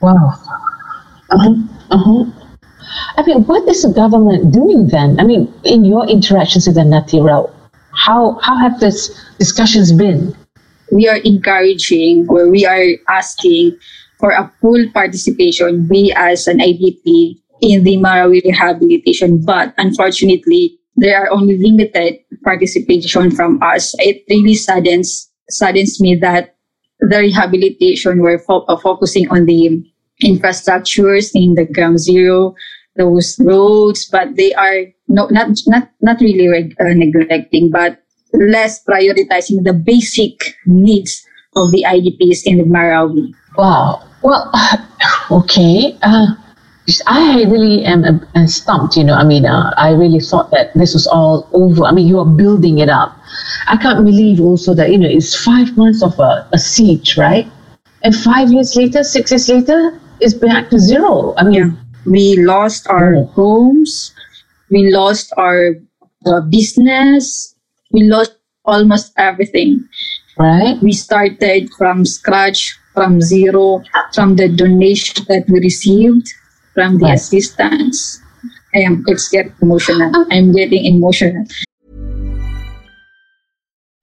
Wow. 0.00 0.32
Uh-huh. 1.30 1.54
Uh-huh. 1.90 2.24
I 3.16 3.22
mean, 3.26 3.44
what 3.44 3.68
is 3.68 3.82
the 3.82 3.92
government 3.92 4.52
doing 4.52 4.88
then? 4.88 5.18
I 5.20 5.24
mean, 5.24 5.52
in 5.64 5.84
your 5.84 6.06
interactions 6.06 6.66
with 6.66 6.76
the 6.76 6.86
Natira, 6.86 7.50
how 7.92 8.38
how 8.40 8.56
have 8.56 8.80
these 8.80 9.10
discussions 9.38 9.92
been? 9.92 10.34
We 10.92 11.08
are 11.08 11.18
encouraging 11.24 12.26
or 12.28 12.48
we 12.48 12.64
are 12.64 12.96
asking 13.08 13.76
for 14.18 14.30
a 14.30 14.50
full 14.60 14.86
participation, 14.92 15.86
we 15.88 16.12
as 16.16 16.46
an 16.46 16.58
IDP, 16.58 17.38
in 17.60 17.84
the 17.84 17.96
Marawi 17.96 18.42
rehabilitation. 18.44 19.42
But 19.44 19.74
unfortunately, 19.78 20.78
there 20.96 21.22
are 21.22 21.30
only 21.30 21.58
limited 21.58 22.18
participation 22.44 23.30
from 23.30 23.62
us. 23.62 23.94
It 23.98 24.24
really 24.28 24.54
saddens 24.54 25.30
saddens 25.50 26.00
me 26.00 26.14
that 26.16 26.56
the 27.00 27.18
rehabilitation 27.18 28.20
we're 28.20 28.42
uh, 28.48 28.76
focusing 28.76 29.30
on 29.30 29.46
the 29.46 29.82
infrastructures 30.22 31.30
in 31.34 31.54
the 31.54 31.64
ground 31.64 31.98
zero, 31.98 32.54
those 32.96 33.38
roads, 33.38 34.04
but 34.10 34.36
they 34.36 34.52
are 34.54 34.86
no, 35.06 35.26
not 35.30 35.48
not 35.66 35.90
not 36.02 36.20
really 36.20 36.48
reg- 36.48 36.74
uh, 36.80 36.92
neglecting, 36.94 37.70
but 37.70 38.02
less 38.34 38.84
prioritizing 38.84 39.64
the 39.64 39.72
basic 39.72 40.54
needs 40.66 41.24
of 41.56 41.70
the 41.70 41.84
IDPs 41.86 42.42
in 42.44 42.58
the 42.58 42.64
Marawi. 42.64 43.32
Wow. 43.56 44.02
Well, 44.22 44.50
okay. 45.30 45.96
Uh, 46.02 46.34
I 47.06 47.44
really 47.44 47.84
am 47.84 48.04
uh, 48.34 48.46
stumped, 48.46 48.96
you 48.96 49.04
know. 49.04 49.14
I 49.14 49.24
mean, 49.24 49.44
uh, 49.44 49.74
I 49.76 49.90
really 49.92 50.20
thought 50.20 50.50
that 50.52 50.72
this 50.74 50.94
was 50.94 51.06
all 51.06 51.48
over. 51.52 51.84
I 51.84 51.92
mean, 51.92 52.06
you 52.06 52.18
are 52.18 52.24
building 52.26 52.78
it 52.78 52.88
up. 52.88 53.16
I 53.68 53.76
can't 53.76 54.04
believe 54.04 54.40
also 54.40 54.74
that, 54.74 54.90
you 54.90 54.98
know, 54.98 55.08
it's 55.08 55.34
five 55.36 55.76
months 55.76 56.02
of 56.02 56.18
a, 56.18 56.48
a 56.52 56.58
siege, 56.58 57.16
right? 57.18 57.46
And 58.02 58.14
five 58.14 58.50
years 58.52 58.74
later, 58.76 59.02
six 59.04 59.30
years 59.30 59.48
later, 59.48 60.00
it's 60.20 60.34
back 60.34 60.70
to 60.70 60.78
zero. 60.78 61.34
I 61.36 61.44
mean, 61.44 61.76
We 62.06 62.36
lost 62.40 62.86
our 62.88 63.16
Oh. 63.16 63.24
homes, 63.36 64.14
we 64.70 64.90
lost 64.90 65.32
our 65.36 65.76
uh, 66.26 66.40
business, 66.48 67.54
we 67.92 68.04
lost 68.08 68.32
almost 68.64 69.12
everything. 69.18 69.84
right? 70.38 70.80
We 70.82 70.92
started 70.92 71.68
from 71.76 72.04
scratch, 72.06 72.78
from 72.94 73.20
zero, 73.20 73.82
from 74.14 74.36
the 74.36 74.48
donation 74.48 75.24
that 75.28 75.44
we 75.48 75.60
received, 75.60 76.28
from 76.78 76.98
the 76.98 77.06
Right. 77.06 77.14
assistance. 77.14 78.20
I 78.72 78.78
am, 78.86 79.02
it's 79.08 79.28
getting 79.28 79.52
emotional. 79.60 80.12
Oh. 80.14 80.26
I'm 80.30 80.52
getting 80.52 80.84
emotional. 80.84 81.44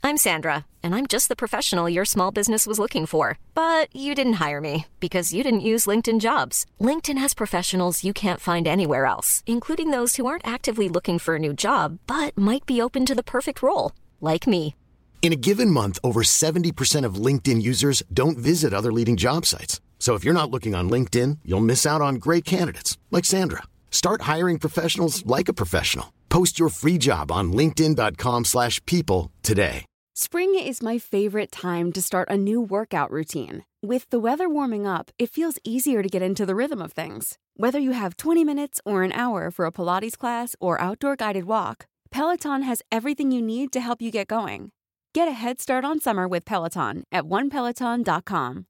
I'm 0.03 0.17
Sandra, 0.17 0.65
and 0.83 0.93
I'm 0.93 1.07
just 1.07 1.29
the 1.29 1.37
professional 1.37 1.89
your 1.89 2.03
small 2.05 2.31
business 2.31 2.67
was 2.67 2.77
looking 2.77 3.05
for. 3.05 3.39
But 3.53 3.87
you 3.95 4.13
didn't 4.13 4.41
hire 4.45 4.59
me 4.59 4.87
because 4.99 5.33
you 5.33 5.41
didn't 5.41 5.61
use 5.71 5.85
LinkedIn 5.87 6.19
jobs. 6.19 6.65
LinkedIn 6.81 7.17
has 7.17 7.33
professionals 7.33 8.03
you 8.03 8.11
can't 8.11 8.41
find 8.41 8.67
anywhere 8.67 9.05
else, 9.05 9.41
including 9.45 9.91
those 9.91 10.17
who 10.17 10.25
aren't 10.25 10.45
actively 10.47 10.89
looking 10.89 11.17
for 11.17 11.35
a 11.35 11.39
new 11.39 11.53
job 11.53 11.99
but 12.07 12.37
might 12.37 12.65
be 12.65 12.81
open 12.81 13.05
to 13.05 13.15
the 13.15 13.23
perfect 13.23 13.61
role, 13.63 13.93
like 14.19 14.47
me. 14.47 14.75
In 15.21 15.31
a 15.31 15.37
given 15.37 15.71
month, 15.71 15.97
over 16.03 16.23
70% 16.23 17.05
of 17.05 17.15
LinkedIn 17.15 17.61
users 17.61 18.03
don't 18.13 18.37
visit 18.37 18.73
other 18.73 18.91
leading 18.91 19.15
job 19.15 19.45
sites. 19.45 19.79
So 20.05 20.13
if 20.13 20.23
you're 20.23 20.35
not 20.41 20.51
looking 20.51 20.75
on 20.75 20.87
LinkedIn, 20.87 21.39
you'll 21.43 21.71
miss 21.71 21.83
out 21.83 21.99
on 21.99 22.21
great 22.25 22.45
candidates 22.45 22.95
like 23.09 23.25
Sandra. 23.25 23.63
Start 23.89 24.21
hiring 24.33 24.59
professionals 24.59 25.25
like 25.25 25.49
a 25.49 25.59
professional. 25.61 26.13
Post 26.29 26.59
your 26.59 26.69
free 26.69 26.99
job 26.99 27.31
on 27.31 27.51
linkedin.com/people 27.51 29.31
today. 29.41 29.85
Spring 30.13 30.53
is 30.53 30.83
my 30.83 30.99
favorite 30.99 31.51
time 31.51 31.91
to 31.91 32.01
start 32.03 32.29
a 32.29 32.37
new 32.37 32.61
workout 32.61 33.09
routine. 33.09 33.63
With 33.81 34.05
the 34.11 34.19
weather 34.19 34.47
warming 34.47 34.85
up, 34.85 35.09
it 35.17 35.33
feels 35.37 35.57
easier 35.63 36.03
to 36.03 36.15
get 36.15 36.21
into 36.21 36.45
the 36.45 36.59
rhythm 36.61 36.81
of 36.83 36.93
things. 36.93 37.39
Whether 37.57 37.79
you 37.79 37.93
have 37.93 38.15
20 38.15 38.43
minutes 38.45 38.79
or 38.85 39.01
an 39.01 39.11
hour 39.23 39.49
for 39.49 39.65
a 39.65 39.71
Pilates 39.71 40.17
class 40.17 40.55
or 40.59 40.79
outdoor 40.87 41.15
guided 41.15 41.45
walk, 41.45 41.87
Peloton 42.11 42.61
has 42.61 42.83
everything 42.91 43.31
you 43.31 43.41
need 43.41 43.71
to 43.73 43.81
help 43.81 44.03
you 44.03 44.11
get 44.11 44.27
going. 44.27 44.69
Get 45.15 45.27
a 45.27 45.39
head 45.43 45.59
start 45.59 45.83
on 45.83 45.99
summer 45.99 46.27
with 46.27 46.45
Peloton 46.45 47.03
at 47.11 47.23
onepeloton.com. 47.23 48.65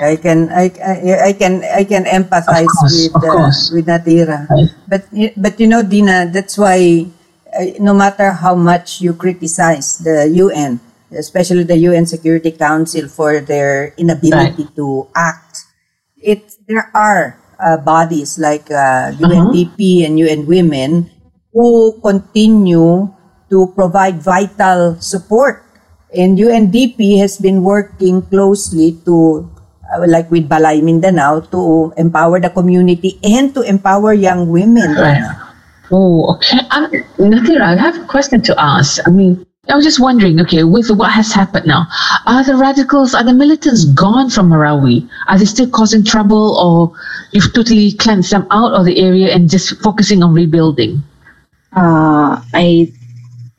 I 0.00 0.16
can 0.16 0.48
I, 0.48 0.70
I, 0.80 1.28
I 1.28 1.32
can 1.32 1.62
I 1.64 1.84
can 1.84 2.04
empathize 2.04 2.70
course, 2.70 3.10
with 3.12 3.24
uh, 3.24 3.50
with 3.76 3.86
Natira, 3.86 4.48
Right. 4.48 4.70
but 4.88 5.02
but 5.36 5.60
you 5.60 5.66
know 5.66 5.82
Dina, 5.82 6.30
that's 6.32 6.56
why 6.56 7.06
uh, 7.52 7.64
no 7.80 7.92
matter 7.92 8.32
how 8.32 8.54
much 8.54 9.00
you 9.00 9.12
criticize 9.14 9.98
the 9.98 10.28
UN, 10.40 10.80
especially 11.12 11.64
the 11.64 11.76
UN 11.90 12.06
Security 12.06 12.52
Council 12.52 13.08
for 13.08 13.40
their 13.40 13.92
inability 13.98 14.68
to 14.76 15.08
act, 15.14 15.66
it 16.16 16.56
there 16.66 16.90
are 16.94 17.36
uh, 17.60 17.76
bodies 17.76 18.38
like 18.38 18.70
uh, 18.70 19.12
UNDP 19.18 20.06
and 20.06 20.18
UN 20.18 20.46
Women 20.46 21.10
who 21.52 22.00
continue 22.00 23.12
to 23.50 23.66
provide 23.76 24.22
vital 24.22 24.96
support. 25.00 25.62
And 26.14 26.36
UNDP 26.36 27.18
has 27.20 27.38
been 27.38 27.62
working 27.62 28.22
closely 28.22 29.00
to, 29.04 29.48
like 30.06 30.30
with 30.30 30.48
Balay 30.48 30.82
Mindanao, 30.82 31.40
to 31.52 31.92
empower 31.96 32.40
the 32.40 32.50
community 32.50 33.18
and 33.22 33.54
to 33.54 33.62
empower 33.62 34.12
young 34.12 34.48
women. 34.48 34.94
Right. 34.96 35.22
Oh, 35.90 36.34
okay. 36.36 36.58
Um, 36.70 36.90
Natira, 37.18 37.62
I 37.62 37.76
have 37.76 38.00
a 38.00 38.06
question 38.06 38.40
to 38.42 38.54
ask. 38.58 39.06
I 39.06 39.10
mean, 39.10 39.44
I 39.68 39.76
was 39.76 39.84
just 39.84 40.00
wondering, 40.00 40.40
okay, 40.40 40.64
with 40.64 40.90
what 40.90 41.12
has 41.12 41.32
happened 41.32 41.66
now, 41.66 41.86
are 42.26 42.42
the 42.42 42.56
radicals, 42.56 43.14
are 43.14 43.22
the 43.22 43.32
militants 43.32 43.84
gone 43.84 44.28
from 44.28 44.50
Marawi? 44.50 45.08
Are 45.28 45.38
they 45.38 45.44
still 45.44 45.68
causing 45.70 46.02
trouble 46.02 46.58
or 46.58 46.98
you've 47.30 47.52
totally 47.54 47.92
cleansed 47.92 48.32
them 48.32 48.46
out 48.50 48.72
of 48.72 48.86
the 48.86 48.98
area 48.98 49.32
and 49.32 49.48
just 49.48 49.80
focusing 49.80 50.22
on 50.22 50.34
rebuilding? 50.34 51.02
Uh, 51.76 52.42
I, 52.52 52.92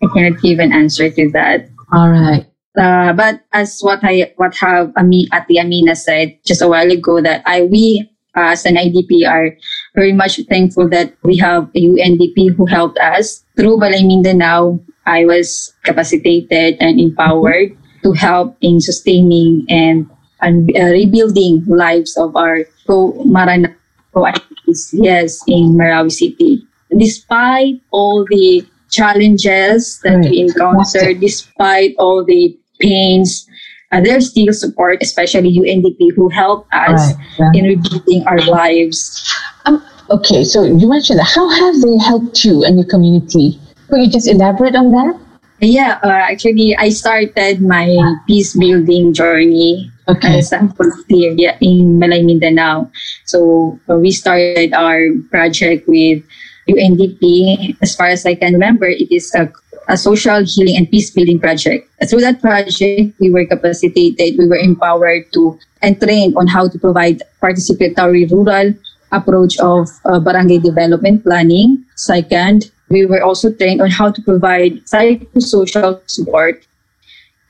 I 0.02 0.08
cannot 0.14 0.42
give 0.42 0.60
an 0.60 0.74
answer 0.74 1.10
to 1.10 1.32
that. 1.32 1.70
All 1.94 2.10
right. 2.10 2.46
Uh, 2.78 3.14
but 3.14 3.42
as 3.54 3.80
what 3.82 4.00
I 4.04 4.34
what 4.38 4.56
have 4.58 4.92
Ami 4.98 5.28
Ati 5.32 5.60
Amina 5.60 5.96
said 5.96 6.34
just 6.44 6.62
a 6.62 6.68
while 6.68 6.90
ago 6.90 7.22
that 7.22 7.44
I 7.46 7.62
we 7.70 8.10
as 8.36 8.66
an 8.66 8.76
IDP 8.82 9.30
are 9.30 9.54
very 9.94 10.12
much 10.12 10.40
thankful 10.50 10.90
that 10.90 11.14
we 11.22 11.38
have 11.38 11.70
a 11.76 11.82
UNDP 11.86 12.56
who 12.58 12.66
helped 12.66 12.98
us 12.98 13.46
through 13.56 13.78
Balay 13.78 14.02
Mindanao. 14.02 14.80
I 15.06 15.26
was 15.26 15.74
capacitated 15.84 16.78
and 16.80 17.00
empowered 17.00 17.78
to 18.02 18.12
help 18.14 18.58
in 18.62 18.82
sustaining 18.82 19.66
and 19.70 20.10
and 20.42 20.72
uh, 20.76 20.90
rebuilding 20.98 21.64
lives 21.70 22.18
of 22.18 22.36
our 22.36 22.66
co 22.88 23.14
Marana 23.24 23.76
co 24.14 24.26
IDPs, 24.26 24.98
yes 24.98 25.44
in 25.46 25.78
Marawi 25.78 26.12
City. 26.12 26.66
Despite 26.90 27.82
all 27.92 28.26
the 28.26 28.66
challenges 28.90 30.00
that 30.04 30.18
Right. 30.22 30.30
we 30.30 30.40
encounter, 30.50 31.14
despite 31.14 31.96
all 31.98 32.24
the 32.26 32.58
pains, 32.84 33.48
uh, 33.96 34.02
there's 34.04 34.30
still 34.30 34.52
support, 34.52 35.00
especially 35.02 35.48
UNDP, 35.56 36.12
who 36.16 36.28
help 36.30 36.68
us 36.76 37.16
Right. 37.16 37.16
Yeah. 37.40 37.52
in 37.56 37.64
rebuilding 37.80 38.28
our 38.28 38.42
lives. 38.44 39.24
Um, 39.66 39.80
okay, 40.10 40.44
so 40.44 40.64
you 40.68 40.90
mentioned 40.90 41.20
that. 41.20 41.32
How 41.32 41.48
have 41.48 41.80
they 41.80 41.96
helped 42.04 42.44
you 42.44 42.64
and 42.68 42.76
your 42.76 42.90
community? 42.90 43.56
Could 43.88 44.02
you 44.04 44.10
just 44.12 44.28
elaborate 44.28 44.76
on 44.76 44.92
that? 44.92 45.16
Yeah, 45.62 46.00
uh, 46.04 46.28
actually, 46.28 46.76
I 46.76 46.90
started 46.90 47.62
my 47.62 47.88
peace 48.28 48.52
building 48.58 49.14
journey 49.14 49.88
Okay. 50.10 50.40
as 50.44 50.52
a 50.52 50.60
volunteer 50.76 51.32
yeah, 51.40 51.56
in 51.62 51.96
Balay 52.02 52.26
Mindanao. 52.26 52.92
So 53.24 53.80
uh, 53.88 53.96
we 53.96 54.12
started 54.12 54.74
our 54.76 55.00
project 55.32 55.88
with 55.88 56.20
UNDP. 56.68 57.78
As 57.82 57.96
far 57.96 58.08
as 58.08 58.26
I 58.26 58.36
can 58.36 58.54
remember, 58.54 58.88
it 58.88 59.08
is 59.12 59.32
a, 59.36 59.48
a 59.88 59.98
social 59.98 60.44
healing 60.46 60.78
and 60.78 60.90
peace 60.90 61.10
building 61.12 61.40
project. 61.40 61.90
Through 62.10 62.22
that 62.22 62.42
project, 62.42 63.20
we 63.20 63.32
were 63.32 63.46
capacitated, 63.46 64.38
we 64.38 64.48
were 64.48 64.58
empowered 64.58 65.32
to 65.34 65.60
and 65.82 66.00
trained 66.00 66.36
on 66.38 66.48
how 66.48 66.68
to 66.68 66.80
provide 66.80 67.22
participatory 67.42 68.30
rural 68.32 68.74
approach 69.12 69.60
of 69.60 69.90
uh, 70.06 70.20
barangay 70.20 70.60
development 70.60 71.24
planning. 71.24 71.84
Second, 71.96 72.72
we 72.90 73.06
were 73.06 73.22
also 73.22 73.52
trained 73.52 73.82
on 73.82 73.92
how 73.92 74.10
to 74.12 74.22
provide 74.22 74.80
psychosocial 74.86 76.00
support 76.10 76.66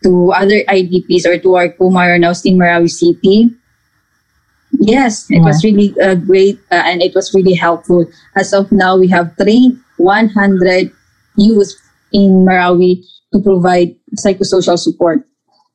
to 0.04 0.32
other 0.34 0.62
IDPs 0.68 1.26
or 1.26 1.38
to 1.40 1.56
our 1.56 1.70
Kumaranos 1.70 2.46
in 2.46 2.58
Marawi 2.58 2.90
City. 2.90 3.50
Yes, 4.80 5.30
it 5.30 5.40
was 5.40 5.64
really 5.64 5.94
uh, 6.02 6.16
great 6.16 6.60
uh, 6.72 6.82
and 6.84 7.02
it 7.02 7.14
was 7.14 7.34
really 7.34 7.54
helpful. 7.54 8.06
As 8.36 8.54
of 8.54 8.72
now, 8.72 8.98
we 8.98 9.08
have 9.08 9.36
trained 9.38 9.80
100 9.98 10.92
youth 11.38 11.72
in 12.14 12.46
Marawi 12.46 13.04
to 13.34 13.42
provide 13.42 13.96
psychosocial 14.16 14.78
support. 14.78 15.28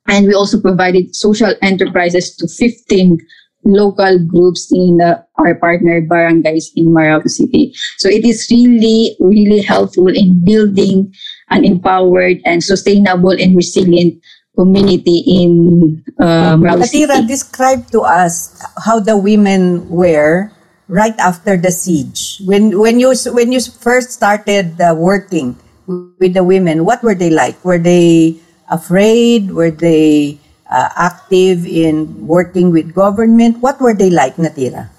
And 0.07 0.27
we 0.27 0.33
also 0.33 0.61
provided 0.61 1.14
social 1.14 1.53
enterprises 1.61 2.35
to 2.37 2.48
15 2.48 3.18
local 3.64 4.18
groups 4.24 4.72
in 4.72 5.01
uh, 5.03 5.20
our 5.37 5.55
partner 5.55 6.01
barangays 6.01 6.72
in 6.74 6.87
Marawi 6.88 7.29
City. 7.29 7.74
So 7.98 8.09
it 8.09 8.24
is 8.24 8.48
really, 8.51 9.16
really 9.20 9.61
helpful 9.61 10.09
in 10.09 10.42
building 10.44 11.12
an 11.51 11.64
empowered 11.64 12.40
and 12.46 12.64
sustainable 12.64 13.37
and 13.37 13.57
resilient 13.57 14.22
community 14.57 15.22
in 15.27 16.03
uh, 16.18 16.57
Marawi 16.57 16.88
Atira, 16.88 17.20
City. 17.20 17.27
describe 17.27 17.90
to 17.90 18.01
us 18.01 18.57
how 18.85 18.98
the 18.98 19.16
women 19.16 19.88
were 19.90 20.51
right 20.88 21.16
after 21.20 21.57
the 21.57 21.70
siege. 21.70 22.40
When 22.48 22.81
when 22.81 22.98
you 22.98 23.12
when 23.37 23.53
you 23.53 23.61
first 23.61 24.11
started 24.11 24.81
uh, 24.81 24.96
working 24.96 25.61
with 25.88 26.35
the 26.35 26.44
women, 26.44 26.85
what 26.85 27.03
were 27.03 27.14
they 27.14 27.31
like? 27.31 27.57
Were 27.64 27.79
they 27.79 28.37
afraid? 28.70 29.53
Were 29.53 29.70
they 29.70 30.38
uh, 30.70 30.90
active 30.96 31.66
in 31.66 32.27
working 32.27 32.70
with 32.70 32.94
government? 32.94 33.59
What 33.59 33.81
were 33.81 33.94
they 33.94 34.11
like, 34.11 34.37
Natira? 34.37 34.90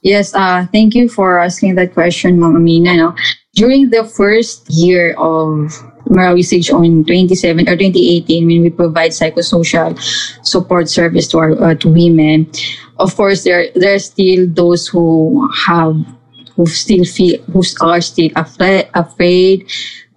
Yes, 0.00 0.34
uh, 0.34 0.66
thank 0.72 0.94
you 0.94 1.08
for 1.08 1.38
asking 1.38 1.76
that 1.76 1.94
question, 1.94 2.38
Mama 2.38 2.60
Mina. 2.60 2.96
No? 2.96 3.16
During 3.54 3.88
the 3.90 4.04
first 4.04 4.68
year 4.68 5.12
of 5.16 5.72
Marawi 6.08 6.44
Siege 6.44 6.70
on 6.70 7.04
27 7.04 7.68
or 7.68 7.76
2018, 7.76 8.46
when 8.46 8.60
we 8.62 8.70
provide 8.70 9.12
psychosocial 9.12 9.96
support 10.44 10.88
service 10.88 11.28
to 11.28 11.38
our 11.38 11.52
uh, 11.62 11.74
to 11.76 11.88
women, 11.88 12.50
of 12.98 13.16
course 13.16 13.44
there 13.44 13.72
there 13.74 13.94
are 13.94 14.02
still 14.02 14.46
those 14.46 14.86
who 14.86 15.48
have 15.66 15.96
who 16.56 16.66
still 16.66 17.04
feel 17.04 17.42
who 17.52 17.62
are 17.80 18.00
still 18.00 18.30
afraid, 18.36 18.88
afraid 18.94 19.70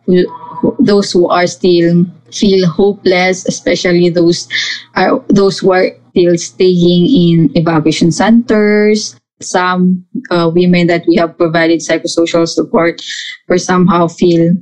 who, 0.06 0.28
who, 0.30 0.76
those 0.80 1.12
who 1.12 1.28
are 1.28 1.47
still 1.47 2.06
feel 2.32 2.67
hopeless, 2.67 3.45
especially 3.47 4.10
those 4.10 4.47
are 4.95 5.23
those 5.30 5.60
who 5.60 5.71
are 5.71 5.91
still 6.12 6.38
staying 6.38 7.06
in 7.06 7.52
evacuation 7.56 8.12
centers. 8.12 9.15
Some 9.39 10.06
uh, 10.32 10.50
women 10.54 10.88
that 10.88 11.06
we 11.08 11.15
have 11.17 11.38
provided 11.38 11.80
psychosocial 11.80 12.47
support 12.47 13.02
or 13.47 13.60
somehow 13.60 14.08
feel 14.08 14.56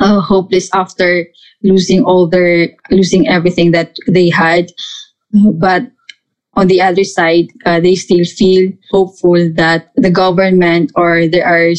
uh, 0.00 0.20
hopeless 0.20 0.70
after 0.72 1.26
losing 1.62 2.04
all 2.04 2.28
their 2.28 2.70
losing 2.90 3.26
everything 3.28 3.72
that 3.72 3.96
they 4.06 4.30
had. 4.30 4.70
But 5.32 5.90
on 6.60 6.66
the 6.66 6.82
other 6.82 7.04
side, 7.04 7.48
uh, 7.64 7.80
they 7.80 7.94
still 7.94 8.24
feel 8.24 8.70
hopeful 8.90 9.50
that 9.54 9.90
the 9.96 10.10
government 10.10 10.92
or 10.94 11.26
there 11.26 11.46
are 11.46 11.72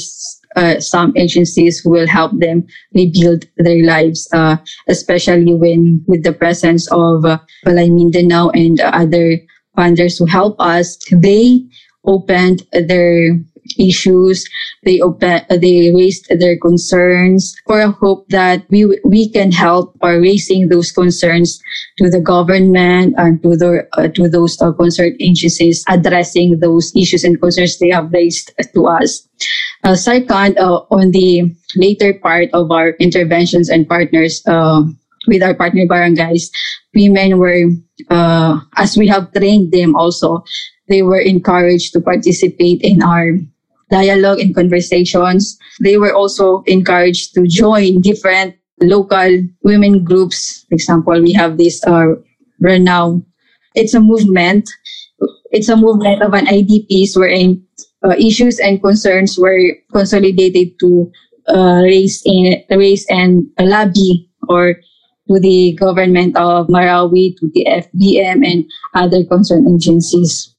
uh, 0.55 0.79
some 0.79 1.13
agencies 1.15 1.79
who 1.79 1.91
will 1.91 2.07
help 2.07 2.31
them 2.39 2.65
rebuild 2.95 3.45
their 3.57 3.85
lives, 3.85 4.27
uh, 4.33 4.57
especially 4.87 5.53
when 5.53 6.03
with 6.07 6.23
the 6.23 6.33
presence 6.33 6.91
of 6.91 7.23
uh, 7.25 7.37
Balay 7.63 7.93
Mindanao 7.93 8.49
and 8.49 8.79
other 8.81 9.37
funders 9.77 10.17
who 10.17 10.25
help 10.25 10.59
us. 10.59 10.97
They 11.11 11.61
opened 12.03 12.63
their 12.73 13.37
issues. 13.77 14.47
They 14.83 14.99
open, 14.99 15.41
they 15.49 15.91
raised 15.93 16.27
their 16.29 16.57
concerns 16.57 17.55
for 17.67 17.79
a 17.79 17.91
hope 17.91 18.27
that 18.29 18.65
we 18.69 18.99
we 19.03 19.29
can 19.29 19.51
help 19.51 19.97
by 19.99 20.13
raising 20.13 20.69
those 20.69 20.91
concerns 20.91 21.61
to 21.97 22.09
the 22.09 22.19
government 22.19 23.15
and 23.17 23.41
to 23.43 23.55
the 23.55 23.87
uh, 23.93 24.07
to 24.09 24.29
those 24.29 24.61
uh, 24.61 24.71
concerned 24.73 25.17
agencies 25.19 25.83
addressing 25.87 26.59
those 26.59 26.91
issues 26.95 27.23
and 27.23 27.39
concerns 27.41 27.79
they 27.79 27.89
have 27.89 28.11
raised 28.11 28.51
to 28.73 28.87
us. 28.87 29.27
Uh, 29.83 29.95
second, 29.95 30.57
uh, 30.57 30.85
on 30.91 31.11
the 31.11 31.49
later 31.75 32.13
part 32.13 32.49
of 32.53 32.71
our 32.71 32.91
interventions 32.99 33.69
and 33.69 33.87
partners 33.87 34.41
uh, 34.45 34.83
with 35.27 35.41
our 35.41 35.53
partner 35.53 35.85
barangays, 35.85 36.49
women 36.93 37.37
were, 37.37 37.65
uh, 38.09 38.59
as 38.77 38.97
we 38.97 39.07
have 39.07 39.31
trained 39.33 39.71
them 39.71 39.95
also, 39.95 40.43
they 40.87 41.01
were 41.01 41.19
encouraged 41.19 41.93
to 41.93 42.01
participate 42.01 42.81
in 42.81 43.01
our 43.01 43.37
dialogue 43.91 44.39
and 44.39 44.55
conversations. 44.55 45.59
They 45.83 45.97
were 45.97 46.13
also 46.15 46.63
encouraged 46.65 47.35
to 47.35 47.45
join 47.45 48.01
different 48.01 48.55
local 48.81 49.43
women 49.63 50.03
groups. 50.03 50.65
For 50.69 50.75
example, 50.75 51.21
we 51.21 51.33
have 51.33 51.57
this 51.57 51.83
uh, 51.85 52.15
Renown. 52.59 53.25
It's 53.75 53.93
a 53.93 53.99
movement. 53.99 54.69
It's 55.51 55.69
a 55.69 55.75
movement 55.75 56.21
of 56.23 56.33
an 56.33 56.45
IDPs 56.45 57.17
wherein 57.17 57.63
uh, 58.03 58.15
issues 58.17 58.59
and 58.59 58.81
concerns 58.81 59.37
were 59.37 59.77
consolidated 59.91 60.79
to 60.79 61.11
uh, 61.47 61.81
raise 61.83 62.21
in 62.25 62.63
raise 62.69 63.05
and 63.09 63.45
lobby 63.59 64.29
or 64.47 64.75
to 65.27 65.39
the 65.39 65.77
government 65.79 66.35
of 66.35 66.67
Marawi, 66.67 67.37
to 67.37 67.49
the 67.53 67.65
FBM 67.69 68.45
and 68.45 68.65
other 68.93 69.23
concerned 69.23 69.67
agencies. 69.69 70.53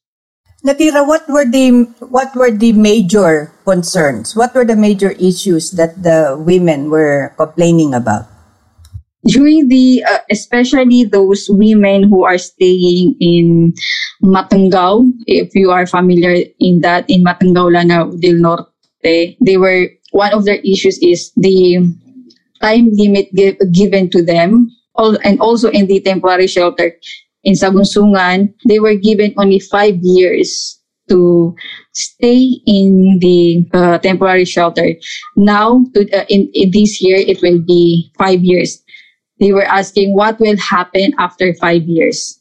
Natira, 0.62 1.02
what 1.02 1.26
were 1.28 1.44
the 1.44 1.90
what 2.06 2.30
were 2.38 2.54
the 2.54 2.72
major 2.72 3.50
concerns? 3.66 4.36
What 4.38 4.54
were 4.54 4.64
the 4.64 4.78
major 4.78 5.10
issues 5.18 5.74
that 5.74 6.02
the 6.06 6.38
women 6.38 6.86
were 6.88 7.34
complaining 7.36 7.94
about? 7.94 8.30
During 9.26 9.68
the, 9.68 10.02
uh, 10.02 10.18
especially 10.30 11.04
those 11.04 11.46
women 11.48 12.02
who 12.10 12.24
are 12.24 12.38
staying 12.38 13.14
in 13.20 13.74
Matungao, 14.22 15.06
if 15.26 15.54
you 15.54 15.70
are 15.70 15.86
familiar 15.86 16.34
in 16.58 16.80
that, 16.82 17.06
in 17.08 17.22
Matungao, 17.22 17.70
Lanao 17.70 18.10
del 18.18 18.34
Norte, 18.34 18.66
they 19.02 19.56
were, 19.56 19.90
one 20.10 20.34
of 20.34 20.44
their 20.44 20.58
issues 20.66 20.98
is 20.98 21.30
the 21.36 21.78
time 22.60 22.90
limit 22.94 23.32
give, 23.34 23.56
given 23.70 24.10
to 24.10 24.22
them. 24.24 24.70
All, 24.94 25.16
and 25.24 25.40
also 25.40 25.70
in 25.70 25.86
the 25.86 26.00
temporary 26.00 26.46
shelter 26.46 26.92
in 27.44 27.54
Sagonsongan, 27.54 28.54
they 28.66 28.78
were 28.78 28.94
given 28.94 29.34
only 29.36 29.58
five 29.58 29.98
years 30.02 30.78
to 31.08 31.54
stay 31.92 32.62
in 32.66 33.18
the 33.20 33.66
uh, 33.74 33.98
temporary 33.98 34.44
shelter. 34.44 34.94
Now, 35.36 35.84
to, 35.94 36.08
uh, 36.12 36.24
in, 36.28 36.50
in 36.54 36.70
this 36.70 37.02
year, 37.02 37.16
it 37.16 37.42
will 37.42 37.60
be 37.60 38.12
five 38.16 38.42
years. 38.42 38.82
They 39.40 39.52
were 39.52 39.66
asking 39.66 40.14
what 40.14 40.38
will 40.38 40.56
happen 40.56 41.12
after 41.18 41.52
five 41.54 41.82
years. 41.82 42.38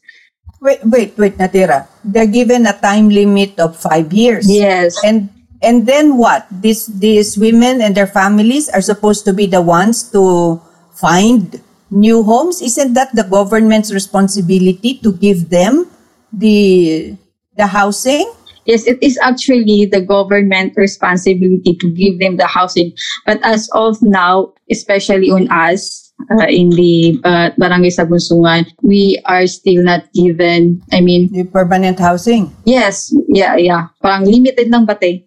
Wait, 0.60 0.78
wait, 0.86 1.18
wait, 1.18 1.36
Natira. 1.38 1.88
They're 2.04 2.30
given 2.30 2.66
a 2.66 2.78
time 2.78 3.10
limit 3.10 3.58
of 3.58 3.76
five 3.76 4.12
years. 4.12 4.46
Yes. 4.48 4.94
And 5.02 5.28
and 5.60 5.86
then 5.86 6.16
what? 6.18 6.46
These 6.50 6.86
these 6.86 7.36
women 7.36 7.82
and 7.82 7.96
their 7.96 8.06
families 8.06 8.70
are 8.70 8.80
supposed 8.80 9.24
to 9.26 9.32
be 9.32 9.46
the 9.46 9.60
ones 9.60 10.06
to 10.14 10.62
find 10.94 11.58
new 11.92 12.24
homes. 12.24 12.64
Isn't 12.64 12.94
that 12.96 13.14
the 13.14 13.24
government's 13.28 13.92
responsibility 13.92 14.98
to 15.04 15.12
give 15.12 15.52
them 15.52 15.86
the 16.32 17.14
the 17.54 17.68
housing? 17.68 18.26
Yes, 18.64 18.86
it 18.86 19.02
is 19.02 19.18
actually 19.18 19.90
the 19.90 20.00
government 20.00 20.74
responsibility 20.78 21.74
to 21.82 21.90
give 21.90 22.18
them 22.18 22.38
the 22.38 22.46
housing. 22.46 22.94
But 23.26 23.42
as 23.42 23.68
of 23.74 23.98
now, 24.00 24.54
especially 24.70 25.34
on 25.34 25.50
us, 25.50 26.14
uh, 26.30 26.46
in 26.46 26.70
the 26.70 27.18
uh, 27.24 27.50
Barangay 27.58 27.90
Sagonsongan, 27.90 28.70
we 28.82 29.18
are 29.26 29.46
still 29.50 29.82
not 29.82 30.06
given, 30.14 30.78
I 30.92 31.00
mean... 31.00 31.32
The 31.32 31.42
permanent 31.42 31.98
housing? 31.98 32.54
Yes, 32.64 33.10
yeah, 33.26 33.56
yeah. 33.56 33.90
Parang 33.98 34.30
limited 34.30 34.70
lang 34.70 34.86
bate. 34.86 35.26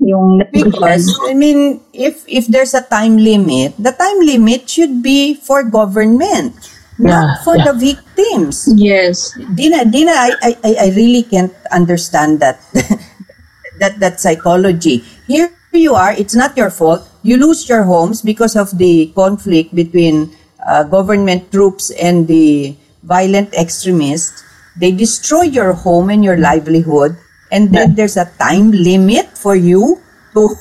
Yung 0.00 0.42
because, 0.52 1.06
I 1.30 1.34
mean, 1.34 1.80
if 1.92 2.24
if 2.26 2.46
there's 2.48 2.74
a 2.74 2.82
time 2.82 3.16
limit, 3.16 3.74
the 3.78 3.92
time 3.92 4.18
limit 4.26 4.68
should 4.68 5.02
be 5.02 5.34
for 5.34 5.62
government, 5.62 6.54
not 6.98 7.38
yeah, 7.38 7.44
for 7.46 7.56
yeah. 7.56 7.70
the 7.70 7.74
victims. 7.78 8.66
Yes. 8.74 9.30
Dina, 9.54 9.84
Dina, 9.86 10.12
I, 10.12 10.56
I, 10.64 10.70
I 10.80 10.88
really 10.98 11.22
can't 11.22 11.54
understand 11.70 12.40
that, 12.40 12.58
that, 13.78 14.00
that 14.00 14.20
psychology. 14.20 15.04
Here 15.26 15.54
you 15.72 15.94
are, 15.94 16.12
it's 16.12 16.34
not 16.34 16.56
your 16.56 16.70
fault 16.70 17.08
you 17.24 17.38
lose 17.38 17.66
your 17.68 17.82
homes 17.82 18.20
because 18.20 18.54
of 18.54 18.76
the 18.76 19.10
conflict 19.16 19.74
between 19.74 20.30
uh, 20.64 20.84
government 20.84 21.50
troops 21.50 21.90
and 21.90 22.28
the 22.28 22.76
violent 23.02 23.52
extremists. 23.54 24.44
They 24.76 24.92
destroy 24.92 25.48
your 25.48 25.72
home 25.72 26.10
and 26.10 26.22
your 26.22 26.36
livelihood, 26.36 27.16
and 27.54 27.70
then 27.70 27.94
there's 27.94 28.18
a 28.18 28.26
time 28.42 28.74
limit 28.74 29.30
for 29.38 29.54
you 29.54 30.02
to, 30.34 30.42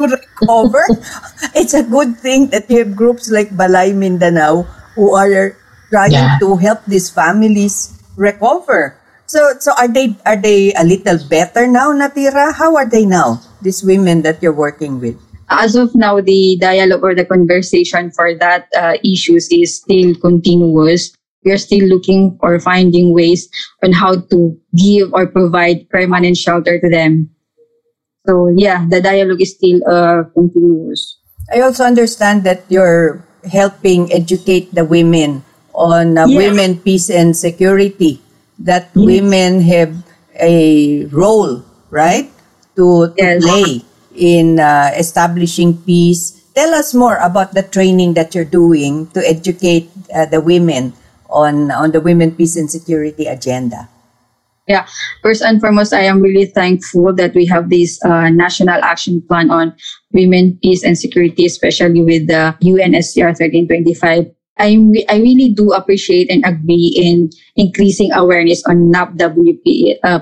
to 0.00 0.02
recover. 0.08 0.80
It's 1.52 1.76
a 1.76 1.84
good 1.84 2.16
thing 2.16 2.48
that 2.48 2.70
you 2.72 2.80
have 2.80 2.96
groups 2.96 3.30
like 3.30 3.52
Balay 3.52 3.94
Mindanao 3.94 4.64
who 4.96 5.12
are 5.12 5.52
trying 5.92 6.16
yeah. 6.16 6.40
to 6.40 6.56
help 6.56 6.80
these 6.88 7.10
families 7.12 8.00
recover. 8.16 8.96
So, 9.26 9.52
so 9.60 9.72
are 9.76 9.88
they 9.88 10.16
are 10.24 10.40
they 10.40 10.72
a 10.74 10.84
little 10.84 11.20
better 11.28 11.68
now, 11.68 11.92
Natira? 11.92 12.54
How 12.54 12.76
are 12.76 12.88
they 12.88 13.04
now? 13.04 13.40
These 13.60 13.84
women 13.84 14.22
that 14.22 14.42
you're 14.42 14.56
working 14.56 15.00
with. 15.00 15.20
As 15.48 15.76
of 15.76 15.94
now, 15.94 16.20
the 16.20 16.56
dialogue 16.60 17.04
or 17.04 17.14
the 17.14 17.24
conversation 17.24 18.10
for 18.10 18.32
that 18.40 18.68
uh, 18.76 18.96
issues 19.04 19.48
is 19.52 19.76
still 19.76 20.14
continuous. 20.16 21.12
We 21.44 21.52
are 21.52 21.60
still 21.60 21.86
looking 21.86 22.38
or 22.40 22.58
finding 22.58 23.12
ways 23.12 23.48
on 23.82 23.92
how 23.92 24.20
to 24.32 24.58
give 24.74 25.12
or 25.12 25.26
provide 25.26 25.88
permanent 25.90 26.36
shelter 26.36 26.80
to 26.80 26.88
them. 26.88 27.30
So 28.26 28.48
yeah, 28.56 28.86
the 28.88 29.00
dialogue 29.00 29.42
is 29.42 29.54
still 29.54 29.84
uh, 29.84 30.24
continuous. 30.32 31.20
I 31.52 31.60
also 31.60 31.84
understand 31.84 32.44
that 32.44 32.64
you're 32.68 33.22
helping 33.44 34.12
educate 34.12 34.74
the 34.74 34.84
women 34.84 35.44
on 35.74 36.16
uh, 36.16 36.26
women, 36.26 36.78
peace, 36.78 37.10
and 37.10 37.36
security 37.36 38.22
that 38.58 38.88
yes. 38.94 39.04
women 39.04 39.60
have 39.60 39.92
a 40.40 41.04
role, 41.06 41.62
right, 41.90 42.30
to, 42.76 43.12
to 43.12 43.14
yes. 43.18 43.44
play 43.44 43.82
in 44.14 44.58
uh, 44.58 44.90
establishing 44.96 45.76
peace. 45.82 46.40
Tell 46.54 46.72
us 46.74 46.94
more 46.94 47.16
about 47.16 47.52
the 47.52 47.62
training 47.62 48.14
that 48.14 48.34
you're 48.34 48.46
doing 48.46 49.08
to 49.08 49.20
educate 49.20 49.90
uh, 50.14 50.26
the 50.26 50.40
women 50.40 50.94
on 51.34 51.70
on 51.70 51.90
the 51.90 52.00
women 52.00 52.30
peace 52.32 52.56
and 52.56 52.70
security 52.70 53.26
agenda. 53.26 53.88
Yeah, 54.66 54.86
first 55.20 55.42
and 55.42 55.60
foremost, 55.60 55.92
I 55.92 56.08
am 56.08 56.22
really 56.22 56.46
thankful 56.46 57.12
that 57.20 57.34
we 57.34 57.44
have 57.46 57.68
this 57.68 58.00
uh, 58.02 58.30
national 58.30 58.80
action 58.80 59.20
plan 59.20 59.50
on 59.50 59.76
women, 60.12 60.56
peace, 60.62 60.82
and 60.82 60.96
security, 60.96 61.44
especially 61.44 62.00
with 62.00 62.28
the 62.28 62.56
UNSCR 62.64 63.36
1325 63.36 64.32
I, 64.58 64.78
I 65.08 65.16
really 65.16 65.50
do 65.50 65.72
appreciate 65.72 66.30
and 66.30 66.44
agree 66.46 66.94
in 66.94 67.30
increasing 67.56 68.12
awareness 68.12 68.62
on 68.66 68.92
NAPWP, 68.92 69.96
uh, 70.04 70.20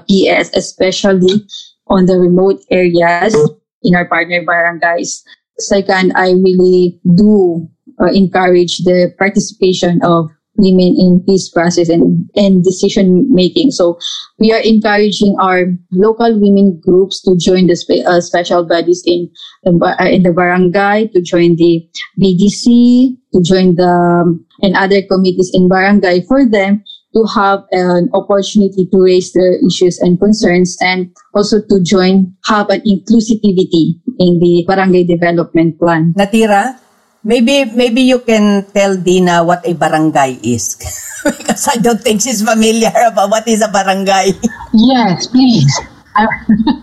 especially 0.55 1.45
on 1.89 2.07
the 2.07 2.17
remote 2.17 2.61
areas 2.71 3.37
in 3.83 3.95
our 3.95 4.09
partner 4.09 4.43
barangays. 4.45 5.23
Second, 5.59 6.13
I 6.17 6.33
really 6.33 6.99
do 7.15 7.69
uh, 8.01 8.07
encourage 8.07 8.79
the 8.79 9.13
participation 9.19 10.01
of 10.03 10.31
women 10.57 10.95
in 10.99 11.23
peace 11.27 11.49
process 11.49 11.89
and, 11.89 12.29
and 12.37 12.63
decision 12.63 13.27
making. 13.33 13.71
So 13.71 13.99
we 14.39 14.53
are 14.53 14.61
encouraging 14.61 15.37
our 15.41 15.67
local 15.91 16.39
women 16.39 16.81
groups 16.85 17.23
to 17.23 17.37
join 17.39 17.67
the 17.67 17.77
spe- 17.77 18.07
uh, 18.07 18.21
special 18.21 18.65
bodies 18.65 19.03
in 19.07 19.31
uh, 19.67 19.97
in 20.05 20.23
the 20.23 20.33
barangay, 20.33 21.09
to 21.09 21.21
join 21.23 21.57
the 21.57 21.89
BDC, 22.21 23.17
to 23.33 23.43
join 23.43 23.77
the 23.77 23.89
um, 23.89 24.45
and 24.61 24.77
other 24.77 25.03
committees 25.03 25.51
in 25.53 25.69
barangay 25.69 26.23
for 26.29 26.45
them 26.45 26.85
to 27.13 27.25
have 27.35 27.65
an 27.73 28.09
opportunity 28.15 28.89
to 28.89 28.99
raise 28.99 29.33
their 29.33 29.61
issues 29.67 29.99
and 30.01 30.19
concerns 30.19 30.77
and 30.81 31.13
also 31.35 31.61
to 31.61 31.81
join, 31.85 32.33
have 32.47 32.69
an 32.71 32.81
inclusivity 32.89 34.01
in 34.19 34.41
the 34.41 34.65
barangay 34.67 35.05
development 35.05 35.79
plan. 35.79 36.15
Natira, 36.17 36.79
Maybe 37.23 37.71
maybe 37.71 38.03
you 38.03 38.19
can 38.19 38.67
tell 38.75 38.99
Dina 38.99 39.47
what 39.47 39.63
a 39.63 39.75
barangay 39.79 40.43
is. 40.43 40.75
because 41.23 41.71
I 41.71 41.79
don't 41.79 42.03
think 42.03 42.21
she's 42.21 42.43
familiar 42.43 42.91
about 42.91 43.31
what 43.31 43.47
is 43.47 43.63
a 43.63 43.71
barangay. 43.71 44.35
Yes, 44.75 45.31
please. 45.31 45.71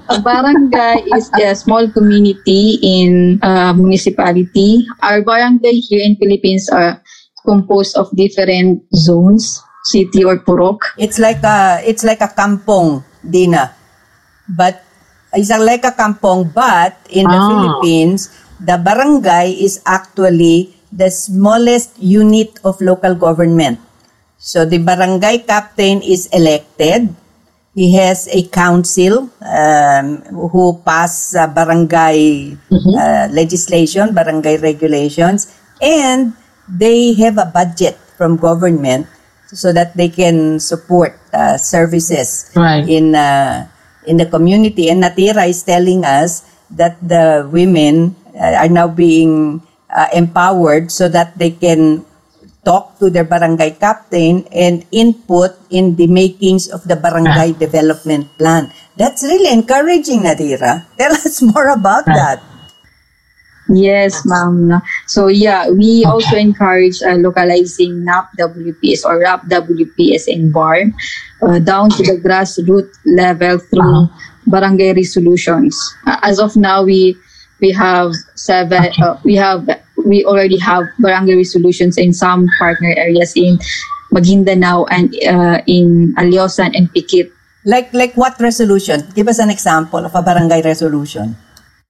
a 0.09 0.17
barangay 0.23 1.05
is 1.11 1.29
a 1.35 1.53
small 1.53 1.91
community 1.91 2.79
in 2.81 3.37
a 3.43 3.75
municipality. 3.75 4.87
Our 5.03 5.21
barangay 5.21 5.83
here 5.83 6.07
in 6.07 6.15
Philippines 6.15 6.71
are 6.71 7.03
composed 7.45 7.99
of 7.99 8.07
different 8.15 8.87
zones, 8.95 9.61
city 9.83 10.23
or 10.23 10.39
purok. 10.39 10.95
It's 10.97 11.19
like 11.19 11.43
a 11.43 11.83
it's 11.83 12.07
like 12.07 12.23
a 12.23 12.31
kampong, 12.31 13.03
Dina. 13.21 13.75
But 14.47 14.87
it's 15.35 15.51
like 15.51 15.83
a 15.83 15.91
kampong, 15.93 16.55
but 16.55 16.95
in 17.11 17.27
the 17.27 17.37
ah. 17.37 17.47
Philippines, 17.51 18.33
the 18.59 18.77
barangay 18.77 19.55
is 19.55 19.81
actually 19.85 20.75
the 20.91 21.09
smallest 21.09 21.97
unit 21.99 22.59
of 22.63 22.79
local 22.81 23.15
government. 23.15 23.79
So 24.37 24.65
the 24.65 24.79
barangay 24.79 25.43
captain 25.47 26.01
is 26.01 26.27
elected. 26.31 27.15
He 27.75 27.95
has 27.95 28.27
a 28.27 28.43
council 28.47 29.29
um, 29.39 30.23
who 30.51 30.81
pass 30.83 31.35
uh, 31.35 31.47
barangay 31.47 32.55
mm-hmm. 32.55 32.95
uh, 32.95 33.27
legislation, 33.31 34.13
barangay 34.13 34.57
regulations, 34.57 35.53
and 35.81 36.33
they 36.67 37.13
have 37.13 37.37
a 37.37 37.45
budget 37.45 37.95
from 38.17 38.35
government 38.35 39.07
so 39.47 39.71
that 39.71 39.95
they 39.95 40.09
can 40.09 40.59
support 40.59 41.17
uh, 41.33 41.57
services 41.57 42.51
right. 42.55 42.87
in 42.87 43.15
uh, 43.15 43.67
in 44.05 44.17
the 44.17 44.25
community. 44.25 44.89
And 44.89 45.03
Natira 45.03 45.47
is 45.47 45.63
telling 45.63 46.05
us 46.05 46.43
that 46.71 46.97
the 47.01 47.47
women 47.49 48.15
are 48.39 48.71
now 48.71 48.87
being 48.87 49.61
uh, 49.91 50.07
empowered 50.13 50.91
so 50.91 51.09
that 51.09 51.37
they 51.37 51.51
can 51.51 52.05
talk 52.65 52.99
to 52.99 53.09
their 53.09 53.23
barangay 53.23 53.71
captain 53.79 54.45
and 54.51 54.85
input 54.91 55.55
in 55.69 55.95
the 55.95 56.07
makings 56.07 56.67
of 56.69 56.83
the 56.87 56.95
barangay 56.95 57.53
development 57.53 58.27
plan. 58.37 58.71
That's 58.97 59.23
really 59.23 59.51
encouraging, 59.51 60.27
Nadira. 60.27 60.85
Tell 60.97 61.13
us 61.13 61.41
more 61.41 61.69
about 61.69 62.05
that. 62.05 62.43
Yes, 63.69 64.25
ma'am. 64.25 64.81
So 65.05 65.27
yeah, 65.27 65.69
we 65.69 66.03
also 66.03 66.35
encourage 66.35 67.01
uh, 67.05 67.21
localizing 67.21 68.03
NAP 68.03 68.33
WPS 68.39 69.05
or 69.05 69.19
RAP 69.21 69.45
WPS 69.45 70.25
in 70.27 70.51
BAR 70.51 70.89
uh, 71.45 71.59
down 71.59 71.91
to 71.91 72.01
the 72.01 72.17
grassroots 72.17 72.97
level 73.05 73.59
through 73.59 74.09
barangay 74.47 74.93
resolutions. 74.93 75.77
Uh, 76.07 76.17
as 76.23 76.39
of 76.39 76.57
now, 76.57 76.83
we 76.83 77.15
we 77.61 77.71
have 77.71 78.13
seven. 78.35 78.91
Uh, 79.01 79.19
we 79.23 79.35
have 79.35 79.67
we 80.05 80.23
already 80.25 80.57
have 80.57 80.85
barangay 80.99 81.35
resolutions 81.35 81.97
in 81.97 82.13
some 82.13 82.47
partner 82.57 82.93
areas 82.97 83.33
in 83.35 83.59
Maguindanao 84.13 84.87
and 84.89 85.13
uh, 85.27 85.61
in 85.67 86.15
Aleosan 86.17 86.75
and 86.75 86.89
Pikit. 86.93 87.31
Like 87.65 87.93
like 87.93 88.15
what 88.15 88.39
resolution? 88.39 89.03
Give 89.13 89.27
us 89.27 89.39
an 89.39 89.49
example 89.49 90.05
of 90.05 90.15
a 90.15 90.21
barangay 90.21 90.61
resolution. 90.63 91.35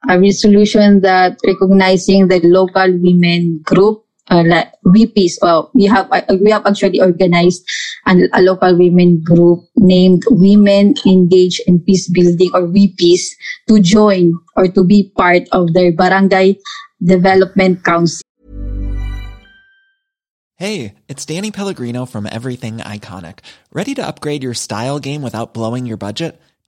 A 0.09 0.19
resolution 0.19 1.01
that 1.01 1.37
recognizing 1.45 2.27
the 2.27 2.39
local 2.43 2.87
women 2.97 3.61
group 3.63 4.05
uh, 4.29 4.43
like 4.45 4.71
VPs. 4.85 5.41
Well, 5.41 5.71
we 5.73 5.85
have 5.85 6.07
uh, 6.11 6.21
we 6.41 6.51
have 6.51 6.65
actually 6.65 7.01
organized 7.01 7.65
an, 8.05 8.29
a 8.33 8.41
local 8.41 8.77
women 8.77 9.21
group 9.23 9.59
named 9.75 10.23
Women 10.29 10.95
Engaged 11.05 11.61
in 11.67 11.79
Peace 11.81 12.09
Building 12.09 12.51
or 12.53 12.67
VPs 12.67 13.35
to 13.67 13.79
join 13.79 14.33
or 14.55 14.67
to 14.67 14.83
be 14.83 15.11
part 15.17 15.43
of 15.51 15.73
their 15.73 15.91
barangay 15.91 16.57
development 17.03 17.83
council. 17.83 18.21
Hey, 20.59 20.95
it's 21.07 21.25
Danny 21.25 21.51
Pellegrino 21.51 22.05
from 22.05 22.27
Everything 22.27 22.79
Iconic. 22.79 23.39
Ready 23.71 23.95
to 23.95 24.05
upgrade 24.05 24.43
your 24.43 24.53
style 24.53 24.99
game 24.99 25.21
without 25.21 25.53
blowing 25.53 25.85
your 25.85 25.95
budget? 25.95 26.35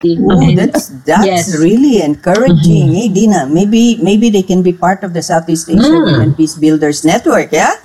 Oh, 0.00 0.40
that's 0.56 0.88
that's 1.04 1.28
Yes. 1.28 1.60
really 1.60 2.00
encouraging. 2.00 2.88
Hey, 2.96 3.12
Dina, 3.12 3.44
maybe 3.44 4.00
maybe 4.00 4.32
they 4.32 4.40
can 4.40 4.64
be 4.64 4.72
part 4.72 5.04
of 5.04 5.12
the 5.12 5.20
Southeast 5.20 5.68
Asia 5.68 5.92
Women 5.92 6.32
Peace 6.32 6.56
Builders 6.56 7.04
Network. 7.04 7.52
Yeah. 7.52 7.76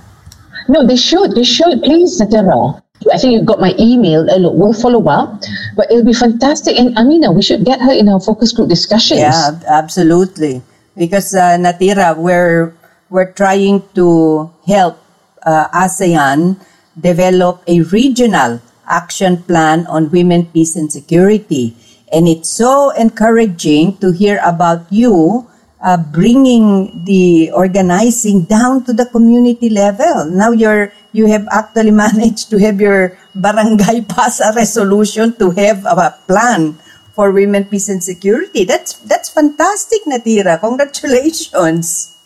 No, 0.71 0.87
they 0.87 0.95
should. 0.95 1.35
They 1.35 1.43
should. 1.43 1.83
Please, 1.83 2.15
Natera. 2.15 2.79
I 3.11 3.19
think 3.19 3.35
you 3.35 3.43
got 3.43 3.59
my 3.59 3.75
email. 3.75 4.23
Uh, 4.31 4.39
look, 4.39 4.55
we'll 4.55 4.71
follow 4.73 5.03
up. 5.11 5.43
But 5.75 5.91
it'll 5.91 6.07
be 6.07 6.15
fantastic. 6.15 6.79
And 6.79 6.95
Amina, 6.95 7.35
we 7.35 7.43
should 7.43 7.67
get 7.67 7.83
her 7.83 7.91
in 7.91 8.07
our 8.07 8.23
focus 8.23 8.55
group 8.55 8.71
discussions. 8.71 9.19
Yeah, 9.19 9.59
absolutely. 9.67 10.63
Because 10.95 11.35
uh, 11.35 11.59
Natira, 11.59 12.15
we're 12.15 12.71
we're 13.11 13.35
trying 13.35 13.83
to 13.99 14.47
help 14.63 15.03
uh, 15.43 15.67
ASEAN 15.75 16.63
develop 16.95 17.59
a 17.67 17.83
regional 17.91 18.63
action 18.87 19.43
plan 19.43 19.83
on 19.91 20.07
women, 20.15 20.47
peace, 20.55 20.79
and 20.79 20.87
security. 20.87 21.75
And 22.15 22.31
it's 22.31 22.47
so 22.47 22.95
encouraging 22.95 23.99
to 23.99 24.15
hear 24.15 24.39
about 24.39 24.87
you 24.87 25.45
uh, 25.85 26.01
bringing 26.01 26.89
the 27.05 27.51
organizing 27.53 28.43
down 28.49 28.83
to 28.85 28.93
the 28.93 29.05
community 29.05 29.69
level. 29.69 30.25
Now 30.25 30.49
you're 30.51 30.91
you 31.13 31.27
have 31.27 31.45
actually 31.51 31.91
managed 32.07 32.49
to 32.49 32.57
have 32.57 32.81
your 32.81 33.17
barangay 33.35 34.01
pass 34.09 34.39
a 34.39 34.55
resolution 34.55 35.37
to 35.37 35.51
have 35.51 35.85
a 35.85 36.15
plan 36.25 36.79
for 37.13 37.31
women, 37.31 37.63
peace, 37.65 37.87
and 37.87 38.03
security. 38.03 38.65
That's 38.65 38.97
that's 39.05 39.29
fantastic, 39.29 40.03
Natira. 40.09 40.59
Congratulations. 40.59 42.17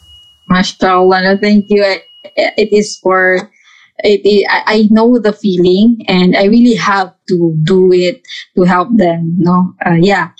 Mashallah, 0.47 1.21
no, 1.21 1.37
thank 1.37 1.69
you. 1.69 1.81
It 2.23 2.69
is 2.73 2.97
for 2.97 3.51
it, 4.03 4.21
i- 4.25 4.47
I 4.47 4.59
I 4.75 4.77
know 4.91 5.19
the 5.19 5.33
feeling, 5.33 6.03
and 6.07 6.35
I 6.35 6.45
really 6.45 6.75
have 6.75 7.13
to 7.29 7.55
do 7.63 7.91
it 7.93 8.21
to 8.55 8.63
help 8.63 8.89
them. 8.95 9.35
No, 9.37 9.73
uh, 9.85 9.97
yeah. 9.99 10.31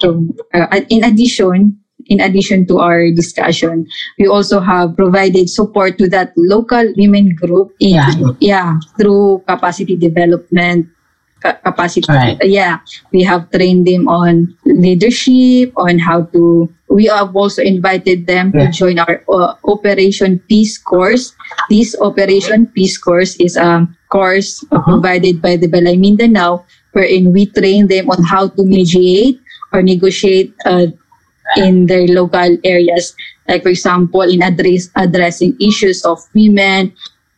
So, 0.00 0.24
uh, 0.54 0.80
in 0.88 1.04
addition, 1.04 1.78
in 2.06 2.20
addition 2.20 2.66
to 2.68 2.78
our 2.78 3.10
discussion, 3.12 3.86
we 4.18 4.26
also 4.26 4.60
have 4.60 4.96
provided 4.96 5.48
support 5.50 5.98
to 5.98 6.08
that 6.10 6.32
local 6.36 6.84
women 6.96 7.34
group. 7.34 7.72
In, 7.80 7.94
Yeah. 7.96 8.10
yeah, 8.40 8.70
through 8.98 9.42
capacity 9.46 9.96
development. 9.96 10.86
Ca- 11.42 11.58
Capacity, 11.64 12.06
Right. 12.08 12.38
yeah, 12.44 12.80
we 13.12 13.22
have 13.22 13.50
trained 13.50 13.86
them 13.86 14.08
on 14.08 14.54
leadership, 14.64 15.72
on 15.76 15.98
how 15.98 16.22
to. 16.34 16.68
We 16.88 17.06
have 17.12 17.36
also 17.36 17.60
invited 17.62 18.26
them 18.26 18.50
to 18.56 18.68
join 18.72 18.98
our 18.98 19.20
uh, 19.28 19.54
Operation 19.68 20.40
Peace 20.48 20.78
course. 20.78 21.34
This 21.68 21.94
Operation 22.00 22.66
Peace 22.66 22.96
course 22.96 23.36
is 23.36 23.56
a 23.56 23.84
course 24.08 24.64
uh, 24.72 24.80
provided 24.82 25.42
by 25.42 25.56
the 25.60 25.68
Balay 25.68 25.98
Mindanao, 26.00 26.64
wherein 26.92 27.32
we 27.32 27.44
train 27.46 27.88
them 27.88 28.08
on 28.10 28.24
how 28.24 28.48
to 28.48 28.64
mediate 28.64 29.38
or 29.72 29.82
negotiate 29.82 30.54
uh, 30.64 30.88
in 31.56 31.86
their 31.86 32.06
local 32.08 32.56
areas. 32.64 33.14
Like, 33.48 33.62
for 33.62 33.70
example, 33.70 34.22
in 34.22 34.42
address, 34.42 34.90
addressing 34.96 35.56
issues 35.60 36.04
of 36.04 36.20
women 36.34 36.92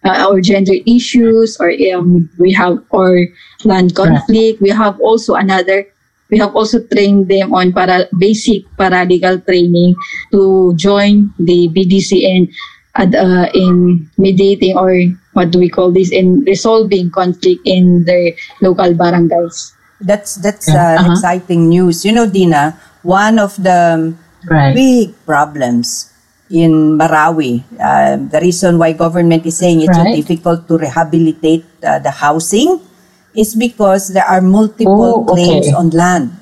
uh, 0.05 0.27
or 0.29 0.41
gender 0.41 0.75
issues, 0.87 1.57
or 1.61 1.73
um, 1.95 2.29
we 2.39 2.53
have 2.53 2.79
or 2.91 3.27
land 3.65 3.95
conflict. 3.95 4.61
We 4.61 4.71
have 4.71 4.99
also 5.01 5.35
another. 5.35 5.87
We 6.31 6.39
have 6.39 6.55
also 6.55 6.79
trained 6.87 7.27
them 7.29 7.53
on 7.55 7.73
para 7.73 8.07
basic 8.19 8.63
paralegal 8.79 9.45
training 9.47 9.95
to 10.31 10.73
join 10.79 11.35
the 11.43 11.67
BDC 11.75 12.23
in 12.23 12.47
uh, 12.95 13.49
in 13.55 14.09
mediating 14.19 14.77
or 14.77 14.95
what 15.33 15.51
do 15.51 15.59
we 15.59 15.69
call 15.69 15.91
this 15.91 16.11
in 16.11 16.41
resolving 16.47 17.11
conflict 17.11 17.61
in 17.65 18.05
the 18.05 18.35
local 18.63 18.95
barangays. 18.95 19.73
That's 20.01 20.37
that's 20.37 20.69
Yeah, 20.69 20.97
uh, 20.97 21.01
uh-huh. 21.03 21.13
exciting 21.13 21.69
news. 21.69 22.05
You 22.05 22.13
know, 22.13 22.27
Dina, 22.31 22.79
one 23.03 23.39
of 23.39 23.57
the 23.61 24.15
Right. 24.49 24.73
big 24.75 25.13
problems 25.27 26.09
in 26.51 26.99
Marawi, 26.99 27.63
uh, 27.79 28.17
the 28.19 28.41
reason 28.43 28.79
why 28.79 28.93
government 28.93 29.47
is 29.47 29.57
saying 29.59 29.81
it's 29.83 29.97
so 29.97 30.03
Right. 30.05 30.15
difficult 30.15 30.67
to 30.69 30.79
rehabilitate 30.79 31.65
uh, 31.83 31.99
the 32.01 32.11
housing 32.11 32.81
is 33.35 33.55
because 33.55 34.09
there 34.13 34.27
are 34.27 34.43
multiple 34.43 35.23
Oh, 35.23 35.31
okay. 35.31 35.35
claims 35.35 35.73
on 35.73 35.91
land. 35.91 36.35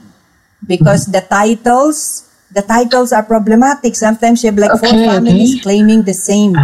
Because 0.66 1.06
the 1.06 1.20
titles, 1.20 2.24
the 2.52 2.62
titles 2.62 3.12
are 3.12 3.22
problematic. 3.22 3.94
Sometimes 3.94 4.42
you 4.42 4.50
have 4.50 4.58
like 4.58 4.74
four 4.80 4.96
Okay, 4.96 5.06
families 5.06 5.54
okay. 5.54 5.62
claiming 5.62 6.02
the 6.02 6.14
same 6.14 6.56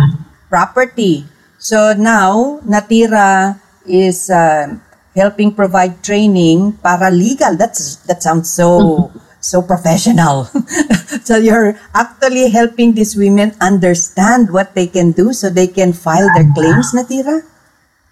property. 0.48 1.24
So 1.59 1.92
now, 1.94 2.61
Natira 2.66 3.61
is 3.87 4.30
uh, 4.30 4.76
helping 5.14 5.52
provide 5.54 6.02
training 6.02 6.78
paralegal. 6.85 7.57
That's 7.57 7.96
that 8.09 8.22
sounds 8.22 8.50
so 8.50 9.12
so 9.40 9.62
professional. 9.62 10.48
so 11.24 11.37
you're 11.37 11.78
actually 11.94 12.50
helping 12.50 12.94
these 12.94 13.16
women 13.16 13.52
understand 13.60 14.52
what 14.52 14.74
they 14.74 14.87
can 14.87 15.12
do 15.12 15.32
so 15.32 15.50
they 15.50 15.66
can 15.66 15.92
file 15.92 16.28
their 16.34 16.46
claims, 16.54 16.92
Natira. 16.92 17.42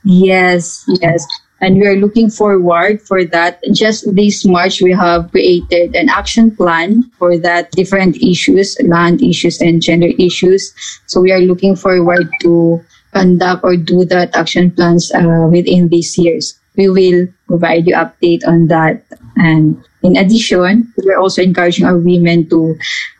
Yes, 0.04 0.84
yes. 1.00 1.26
And 1.60 1.76
we 1.76 1.86
are 1.86 1.94
looking 1.94 2.28
forward 2.28 3.00
for 3.02 3.24
that. 3.24 3.62
Just 3.72 4.02
this 4.16 4.44
March, 4.44 4.82
we 4.82 4.90
have 4.92 5.30
created 5.30 5.94
an 5.94 6.08
action 6.08 6.50
plan 6.50 7.04
for 7.18 7.38
that 7.38 7.70
different 7.70 8.16
issues, 8.18 8.76
land 8.82 9.22
issues 9.22 9.60
and 9.60 9.80
gender 9.80 10.10
issues. 10.18 10.74
So 11.06 11.20
we 11.20 11.30
are 11.30 11.38
looking 11.40 11.76
forward 11.76 12.28
to 12.40 12.82
conduct 13.12 13.62
or 13.62 13.76
do 13.76 14.04
that 14.06 14.34
action 14.34 14.72
plans 14.72 15.12
uh, 15.14 15.46
within 15.52 15.88
these 15.88 16.18
years. 16.18 16.58
We 16.76 16.88
will 16.88 17.28
provide 17.46 17.86
you 17.86 17.94
update 17.94 18.42
on 18.44 18.66
that. 18.66 19.04
And 19.36 19.84
in 20.02 20.16
addition, 20.16 20.92
we're 21.04 21.18
also 21.18 21.42
encouraging 21.42 21.86
our 21.86 21.96
women 21.98 22.48
to 22.50 22.76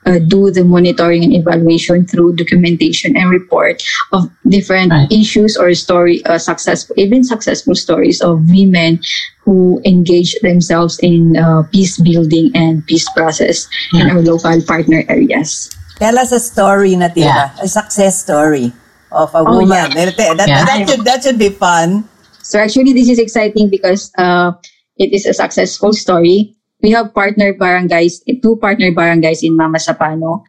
uh, 0.07 0.19
do 0.19 0.51
the 0.51 0.65
monitoring 0.65 1.23
and 1.25 1.33
evaluation 1.35 2.07
through 2.07 2.35
documentation 2.37 3.17
and 3.17 3.31
report 3.31 3.83
of 4.13 4.29
different 4.49 4.91
Right. 4.91 5.11
issues 5.13 5.57
or 5.57 5.73
story 5.75 6.25
uh, 6.27 6.39
successful 6.39 6.95
even 6.99 7.23
successful 7.23 7.75
stories 7.75 8.21
of 8.21 8.43
women 8.51 8.99
who 9.47 9.81
engage 9.85 10.35
themselves 10.43 10.99
in 11.03 11.37
uh, 11.37 11.63
peace 11.73 11.99
building 12.03 12.51
and 12.55 12.85
peace 12.87 13.07
process 13.15 13.69
in 13.95 14.11
our 14.11 14.21
local 14.23 14.61
partner 14.67 15.05
areas 15.09 15.71
Tell 16.03 16.19
us 16.19 16.33
a 16.33 16.41
story, 16.41 16.99
Natira, 16.99 17.55
a 17.63 17.69
success 17.69 18.23
story. 18.27 18.73
of 19.13 19.29
a 19.37 19.45
Oh, 19.47 19.61
woman. 19.61 19.69
yeah. 19.77 19.87
That, 19.93 20.17
that, 20.17 20.49
Yeah. 20.49 20.65
that 20.65 20.89
should, 20.89 21.05
that 21.05 21.23
should 21.23 21.39
be 21.39 21.51
fun. 21.51 22.09
So 22.43 22.59
actually, 22.59 22.93
this 22.97 23.09
is 23.13 23.21
exciting 23.21 23.69
because 23.71 24.11
uh, 24.19 24.51
it 24.97 25.13
is 25.13 25.27
a 25.27 25.35
successful 25.37 25.93
story. 25.93 26.57
We 26.83 26.91
have 26.91 27.15
partner 27.15 27.55
barangays, 27.55 28.21
two 28.43 28.57
partner 28.57 28.91
barangays 28.93 29.43
in 29.43 29.57
Mamasapano. 29.57 30.43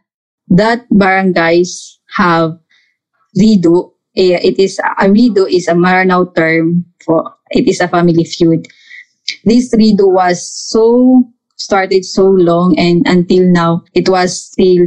That 0.48 0.88
barangays 0.90 1.98
have 2.16 2.58
rido. 3.38 3.92
Eh, 4.16 4.38
It 4.42 4.58
is 4.58 4.78
a 4.78 5.06
rido 5.06 5.46
is 5.50 5.68
a 5.68 5.74
Maranao 5.74 6.34
term 6.34 6.86
for 7.04 7.34
it 7.50 7.68
is 7.68 7.80
a 7.80 7.88
family 7.88 8.24
feud. 8.24 8.66
This 9.44 9.74
rido 9.74 10.10
was 10.12 10.42
so 10.46 11.24
started 11.56 12.04
so 12.04 12.26
long 12.28 12.74
and 12.78 13.06
until 13.08 13.44
now 13.50 13.84
it 13.94 14.08
was 14.08 14.36
still 14.52 14.86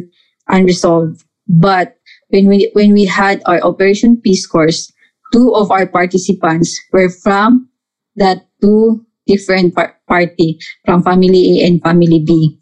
unresolved. 0.49 1.23
But 1.47 1.97
when 2.29 2.47
we 2.47 2.71
when 2.73 2.93
we 2.93 3.05
had 3.05 3.41
our 3.45 3.59
Operation 3.63 4.17
Peace 4.21 4.47
Course, 4.47 4.91
two 5.33 5.53
of 5.55 5.71
our 5.71 5.87
participants 5.87 6.79
were 6.93 7.09
from 7.09 7.69
that 8.15 8.47
two 8.61 9.05
different 9.27 9.75
par- 9.75 9.96
party 10.07 10.59
from 10.85 11.03
family 11.03 11.61
A 11.61 11.67
and 11.67 11.81
family 11.81 12.19
B. 12.19 12.57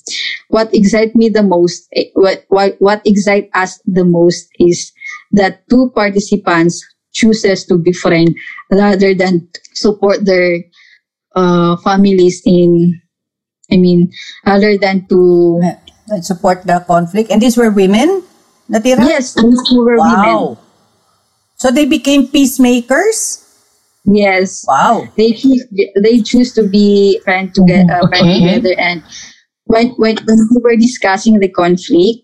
What 0.50 0.74
excites 0.74 1.16
me 1.16 1.30
the 1.30 1.44
most, 1.44 1.88
eh, 1.94 2.10
what, 2.14 2.46
what, 2.50 2.76
what 2.80 3.02
excites 3.06 3.50
us 3.54 3.80
the 3.86 4.04
most 4.04 4.50
is 4.60 4.92
that 5.32 5.68
two 5.70 5.92
participants 5.96 6.84
chooses 7.14 7.66
to 7.66 7.78
befriend 7.78 8.36
rather 8.72 9.14
than 9.14 9.48
support 9.74 10.26
their 10.26 10.60
uh, 11.36 11.78
families 11.78 12.42
in, 12.46 13.00
I 13.72 13.78
mean, 13.78 14.12
other 14.46 14.78
than 14.78 15.08
to, 15.08 15.62
support 16.22 16.62
the 16.66 16.84
conflict. 16.86 17.32
And 17.32 17.42
these 17.42 17.58
were 17.58 17.72
women? 17.72 18.22
Natira? 18.70 19.02
yes, 19.10 19.34
those 19.34 19.58
two 19.68 19.84
were 19.84 19.98
women. 19.98 20.22
Wow. 20.22 20.58
So 21.56 21.72
they 21.72 21.86
became 21.86 22.28
peacemakers? 22.28 23.45
Yes. 24.06 24.66
Wow. 24.68 25.08
they 25.18 25.34
choose 25.34 25.66
they 26.02 26.22
choose 26.22 26.54
to 26.54 26.68
be 26.68 27.20
friend 27.24 27.54
together 27.54 27.92
uh, 27.92 28.08
friend 28.08 28.26
Okay. 28.30 28.40
together 28.40 28.76
and 28.78 29.04
when, 29.66 29.90
when 29.98 30.18
when 30.26 30.40
we 30.52 30.62
were 30.62 30.76
discussing 30.76 31.40
the 31.40 31.50
conflict 31.50 32.22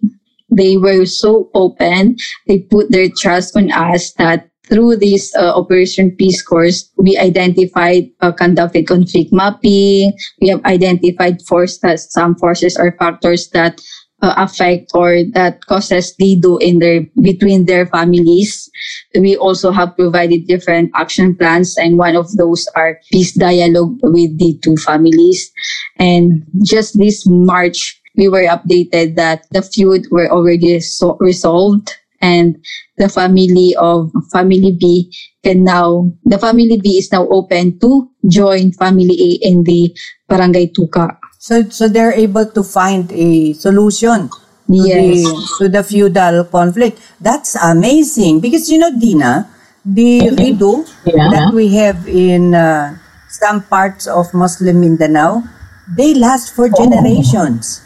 they 0.52 0.78
were 0.78 1.06
so 1.06 1.50
open 1.54 2.16
they 2.48 2.60
put 2.60 2.92
their 2.92 3.10
trust 3.18 3.56
on 3.58 3.72
us 3.72 4.14
that 4.14 4.50
through 4.70 4.96
this 4.96 5.34
uh, 5.36 5.52
operation 5.58 6.12
peace 6.16 6.42
course 6.42 6.90
we 6.98 7.18
identified 7.18 8.06
uh, 8.22 8.32
conducted 8.32 8.86
conflict 8.88 9.34
mapping 9.34 10.14
we 10.40 10.48
have 10.50 10.64
identified 10.66 11.42
forces 11.42 12.08
some 12.12 12.36
forces 12.36 12.78
or 12.78 12.94
factors 13.00 13.50
that 13.50 13.82
uh, 14.22 14.34
affect 14.38 14.92
or 14.94 15.24
that 15.34 15.66
causes 15.66 16.14
rido 16.22 16.62
in 16.62 16.80
their 16.80 17.02
between 17.22 17.66
their 17.66 17.86
families. 17.86 18.70
We 19.16 19.36
also 19.36 19.72
have 19.72 19.96
provided 19.96 20.48
different 20.48 20.92
action 20.96 21.36
plans 21.36 21.78
and 21.78 21.98
one 21.98 22.16
of 22.16 22.32
those 22.38 22.68
are 22.76 23.00
peace 23.12 23.34
dialogue 23.34 24.00
with 24.04 24.38
the 24.38 24.58
two 24.62 24.78
families. 24.78 25.52
And 25.98 26.44
just 26.64 26.98
this 26.98 27.24
march 27.28 27.98
we 28.18 28.28
were 28.28 28.44
updated 28.44 29.16
that 29.16 29.46
the 29.52 29.62
feud 29.62 30.06
were 30.12 30.30
already 30.30 30.80
so- 30.82 31.18
resolved 31.20 31.96
and 32.22 32.60
the 32.98 33.08
family 33.10 33.74
of 33.80 34.12
family 34.32 34.76
b 34.78 35.10
can 35.44 35.64
now 35.64 36.12
the 36.26 36.38
family 36.38 36.78
b 36.78 36.98
is 37.00 37.12
now 37.12 37.26
open 37.30 37.80
to 37.80 38.10
join 38.28 38.72
family 38.74 39.16
a 39.18 39.30
in 39.48 39.64
the 39.64 39.90
barangay 40.30 40.68
tuka 40.68 41.18
So, 41.42 41.66
so 41.74 41.90
they're 41.90 42.14
able 42.14 42.46
to 42.54 42.62
find 42.62 43.10
a 43.12 43.54
solution 43.58 44.30
to, 44.30 44.38
Yes. 44.70 45.26
the, 45.26 45.26
to 45.58 45.64
the 45.74 45.82
feudal 45.84 46.46
conflict. 46.46 47.02
That's 47.20 47.56
amazing 47.58 48.42
because 48.46 48.70
you 48.70 48.78
know, 48.78 48.94
Dina, 48.94 49.50
the 49.84 50.30
rido 50.38 50.86
Yeah. 51.04 51.34
that 51.34 51.50
we 51.52 51.74
have 51.82 52.06
in 52.08 52.54
uh, 52.54 52.94
some 53.28 53.64
parts 53.66 54.06
of 54.06 54.30
Muslim 54.38 54.82
Mindanao, 54.86 55.42
they 55.90 56.14
last 56.14 56.54
for 56.54 56.70
generations. 56.70 57.82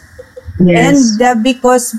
And 0.60 1.00
uh, 1.24 1.34
because 1.40 1.96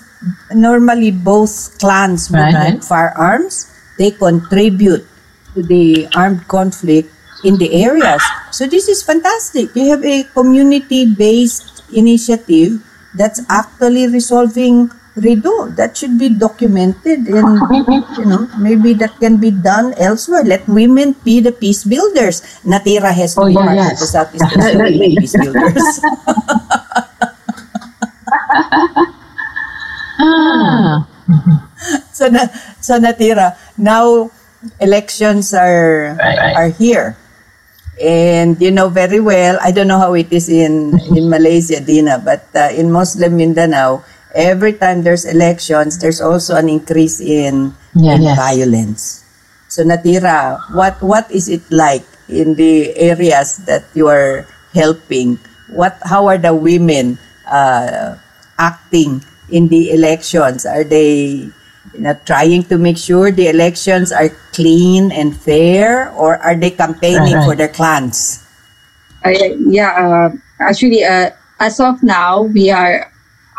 normally 0.54 1.10
both 1.10 1.78
clans 1.82 2.30
would 2.30 2.38
Right, 2.38 2.78
have 2.78 2.86
firearms, 2.86 3.66
they 3.98 4.12
contribute 4.12 5.06
to 5.56 5.64
the 5.64 6.06
armed 6.14 6.48
conflict 6.48 7.10
in 7.44 7.58
the 7.58 7.84
areas. 7.84 8.22
So 8.52 8.66
this 8.68 8.88
is 8.88 9.04
fantastic. 9.04 9.76
You 9.76 9.90
have 9.92 10.04
a 10.04 10.24
community-based 10.34 11.84
initiative 11.94 12.82
that's 13.16 13.42
actually 13.50 14.08
resolving 14.08 14.90
rido. 15.18 15.74
That 15.76 15.98
should 15.98 16.18
be 16.20 16.30
documented 16.30 17.26
and 17.28 17.58
you 18.18 18.26
know 18.26 18.46
maybe 18.60 18.94
that 19.02 19.18
can 19.20 19.38
be 19.38 19.50
done 19.52 19.94
elsewhere. 19.98 20.44
Let 20.44 20.68
women 20.68 21.16
be 21.24 21.40
the 21.40 21.52
peace 21.52 21.84
builders. 21.84 22.42
Natira 22.66 23.14
has 23.14 23.34
to 23.36 23.42
Oh, 23.42 23.46
be 23.48 23.54
yeah, 23.54 23.66
part 23.66 23.94
of 23.94 24.00
the 24.00 24.06
Southeast 24.06 24.46
Asian 24.54 25.16
peace 25.18 25.36
builders. 25.42 25.86
Ah. 30.20 31.06
so 32.12 32.26
na, 32.28 32.50
so 32.82 32.98
natira 32.98 33.54
now 33.78 34.32
elections 34.82 35.54
are 35.54 36.18
Right, 36.18 36.38
right. 36.38 36.56
are 36.58 36.70
here 36.74 37.18
and 38.02 38.62
you 38.62 38.70
know 38.72 38.90
very 38.90 39.20
well 39.20 39.58
i 39.62 39.72
don't 39.72 39.88
know 39.88 39.98
how 39.98 40.14
it 40.14 40.30
is 40.32 40.50
in 40.50 40.94
in 41.18 41.30
malaysia 41.30 41.82
dina 41.82 42.22
but 42.22 42.46
uh, 42.54 42.70
in 42.74 42.92
muslim 42.92 43.38
mindanao 43.38 44.04
every 44.36 44.74
time 44.74 45.02
there's 45.02 45.26
elections 45.26 45.98
there's 45.98 46.22
also 46.22 46.56
an 46.56 46.70
increase 46.70 47.20
in, 47.20 47.74
Yeah, 47.98 48.14
in 48.16 48.22
yes. 48.30 48.38
violence. 48.38 49.04
So 49.68 49.82
natira 49.82 50.62
what 50.78 51.02
what 51.02 51.26
is 51.34 51.50
it 51.50 51.66
like 51.74 52.06
in 52.30 52.54
the 52.54 52.94
areas 52.94 53.58
that 53.66 53.90
you 53.98 54.06
are 54.08 54.46
helping? 54.78 55.40
What 55.74 55.98
how 56.06 56.28
are 56.30 56.38
the 56.38 56.54
women 56.54 57.18
uh, 57.50 58.16
acting 58.62 59.26
in 59.50 59.68
the 59.74 59.90
elections? 59.92 60.66
Are 60.70 60.84
they 60.86 61.50
you 61.94 62.02
know, 62.02 62.16
trying 62.26 62.64
to 62.64 62.78
make 62.78 62.98
sure 62.98 63.32
the 63.32 63.48
elections 63.48 64.12
are 64.12 64.30
clean 64.54 65.12
and 65.12 65.36
fair 65.36 66.12
or 66.12 66.38
are 66.38 66.56
they 66.56 66.72
campaigning 66.72 67.34
Right, 67.34 67.36
right. 67.36 67.46
for 67.46 67.56
their 67.56 67.70
clans 67.70 68.48
I, 69.24 69.58
yeah, 69.68 69.92
uh, 69.98 70.30
actually, 70.62 71.04
uh, 71.04 71.32
as 71.60 71.80
of 71.80 72.02
now, 72.04 72.44
we 72.44 72.70
are 72.70 73.12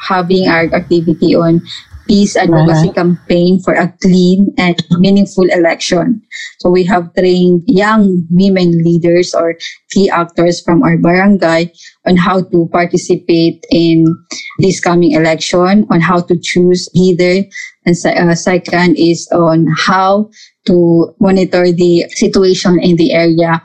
having 0.09 0.49
our 0.49 0.73
activity 0.73 1.35
on 1.35 1.63
peace 2.09 2.37
advocacy 2.37 2.89
Right. 2.89 2.95
campaign 2.97 3.61
for 3.61 3.75
a 3.75 3.93
clean 4.03 4.55
and 4.59 4.83
meaningful 4.99 5.45
election. 5.53 6.23
So 6.59 6.71
we 6.71 6.85
have 6.85 7.13
trained 7.15 7.63
young 7.67 8.27
women 8.31 8.83
leaders 8.83 9.35
or 9.35 9.55
key 9.91 10.09
actors 10.11 10.61
from 10.61 10.83
our 10.83 10.97
barangay 10.99 11.73
on 12.07 12.17
how 12.17 12.43
to 12.43 12.69
participate 12.73 13.65
in 13.71 14.07
this 14.59 14.81
coming 14.81 15.13
election, 15.13 15.87
on 15.91 16.01
how 16.01 16.21
to 16.23 16.39
choose 16.41 16.89
leader, 16.95 17.47
and 17.87 17.97
uh, 18.05 18.35
second 18.35 18.97
is 18.97 19.29
on 19.33 19.67
how 19.77 20.31
to 20.67 21.15
monitor 21.21 21.71
the 21.73 22.05
situation 22.11 22.79
in 22.81 22.97
the 22.97 23.13
area 23.13 23.63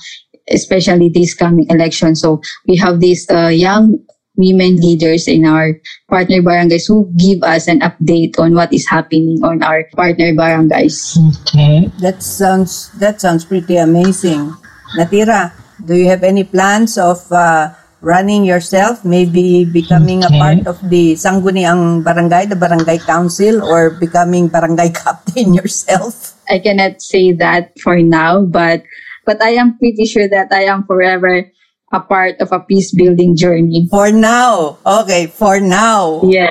especially 0.50 1.10
this 1.10 1.34
coming 1.34 1.66
election. 1.70 2.16
So 2.16 2.42
we 2.68 2.76
have 2.78 3.00
these 3.00 3.30
uh, 3.30 3.48
young 3.48 3.98
women 4.36 4.78
leaders 4.82 5.28
in 5.28 5.46
our 5.46 5.78
partner 6.10 6.42
barangays 6.42 6.88
who 6.88 7.06
give 7.18 7.44
us 7.44 7.68
an 7.68 7.80
update 7.82 8.34
on 8.40 8.54
what 8.56 8.74
is 8.74 8.88
happening 8.90 9.38
on 9.44 9.62
our 9.62 9.86
partner 9.96 10.34
barangays. 10.34 11.14
Okay. 11.46 11.90
that 12.02 12.24
sounds 12.24 12.90
that 12.98 13.22
sounds 13.22 13.46
pretty 13.46 13.78
amazing 13.78 14.54
natira 14.98 15.54
do 15.86 15.94
you 15.96 16.08
have 16.10 16.24
any 16.24 16.44
plans 16.44 16.98
of 16.98 17.20
uh, 17.32 17.70
running 18.02 18.44
yourself 18.44 19.06
maybe 19.06 19.64
becoming 19.66 20.24
Okay. 20.26 20.36
a 20.36 20.40
part 20.40 20.62
of 20.68 20.78
the 20.90 21.14
sangguniang 21.16 22.04
barangay 22.04 22.46
the 22.50 22.56
barangay 22.58 22.98
council 23.00 23.64
or 23.64 23.90
becoming 24.02 24.48
barangay 24.50 24.90
captain 25.04 25.54
yourself 25.54 26.34
I 26.50 26.60
cannot 26.60 27.00
say 27.02 27.32
that 27.40 27.72
for 27.80 27.96
now, 28.04 28.44
but 28.44 28.84
but 29.24 29.40
I 29.42 29.56
am 29.56 29.80
pretty 29.80 30.04
sure 30.04 30.28
that 30.28 30.52
I 30.52 30.68
am 30.68 30.84
forever 30.84 31.48
a 31.94 32.02
part 32.02 32.42
of 32.42 32.52
a 32.52 32.60
peace 32.60 32.92
building 32.92 33.38
journey. 33.38 33.88
For 33.90 34.12
now. 34.12 34.78
Okay, 34.86 35.28
for 35.28 35.60
now. 35.62 36.22
Yeah. 36.26 36.50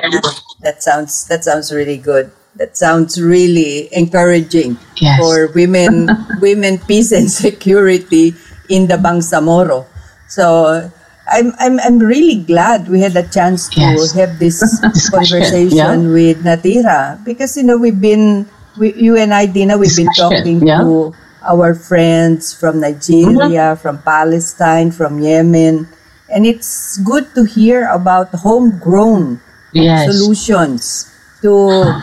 That 0.63 0.81
sounds 0.81 1.27
that 1.27 1.43
sounds 1.43 1.71
really 1.75 1.97
good. 1.99 2.31
That 2.55 2.77
sounds 2.77 3.19
really 3.19 3.91
encouraging 3.91 4.79
Yes. 4.97 5.19
for 5.19 5.51
women 5.51 6.07
women 6.41 6.79
peace 6.87 7.11
and 7.11 7.29
security 7.29 8.33
in 8.69 8.87
the 8.87 8.95
Bangsamoro. 8.95 9.85
So 10.31 10.87
I'm 11.27 11.51
I'm 11.59 11.79
I'm 11.83 11.99
really 11.99 12.39
glad 12.43 12.87
we 12.87 13.01
had 13.03 13.15
a 13.19 13.27
chance 13.27 13.67
to 13.75 13.81
Yes. 13.83 14.15
have 14.15 14.39
this 14.39 14.63
Discussion, 14.95 15.43
conversation 15.43 16.13
with 16.15 16.43
Natira 16.47 17.19
because 17.27 17.57
you 17.57 17.63
know 17.67 17.75
we've 17.77 17.99
been 17.99 18.47
we, 18.79 18.93
you 18.95 19.17
and 19.19 19.33
I 19.33 19.45
Dina 19.47 19.75
we've 19.77 19.95
been 19.95 20.11
talking 20.15 20.65
yeah. 20.65 20.79
to 20.79 21.11
our 21.45 21.73
friends 21.75 22.53
from 22.53 22.79
Nigeria, 22.79 23.75
from 23.75 24.01
Palestine, 24.01 24.91
from 24.91 25.19
Yemen, 25.19 25.87
and 26.29 26.45
it's 26.45 26.97
good 27.03 27.33
to 27.35 27.43
hear 27.43 27.87
about 27.89 28.31
homegrown 28.33 29.39
Yes. 29.73 30.05
solutions 30.05 31.09
to 31.41 31.51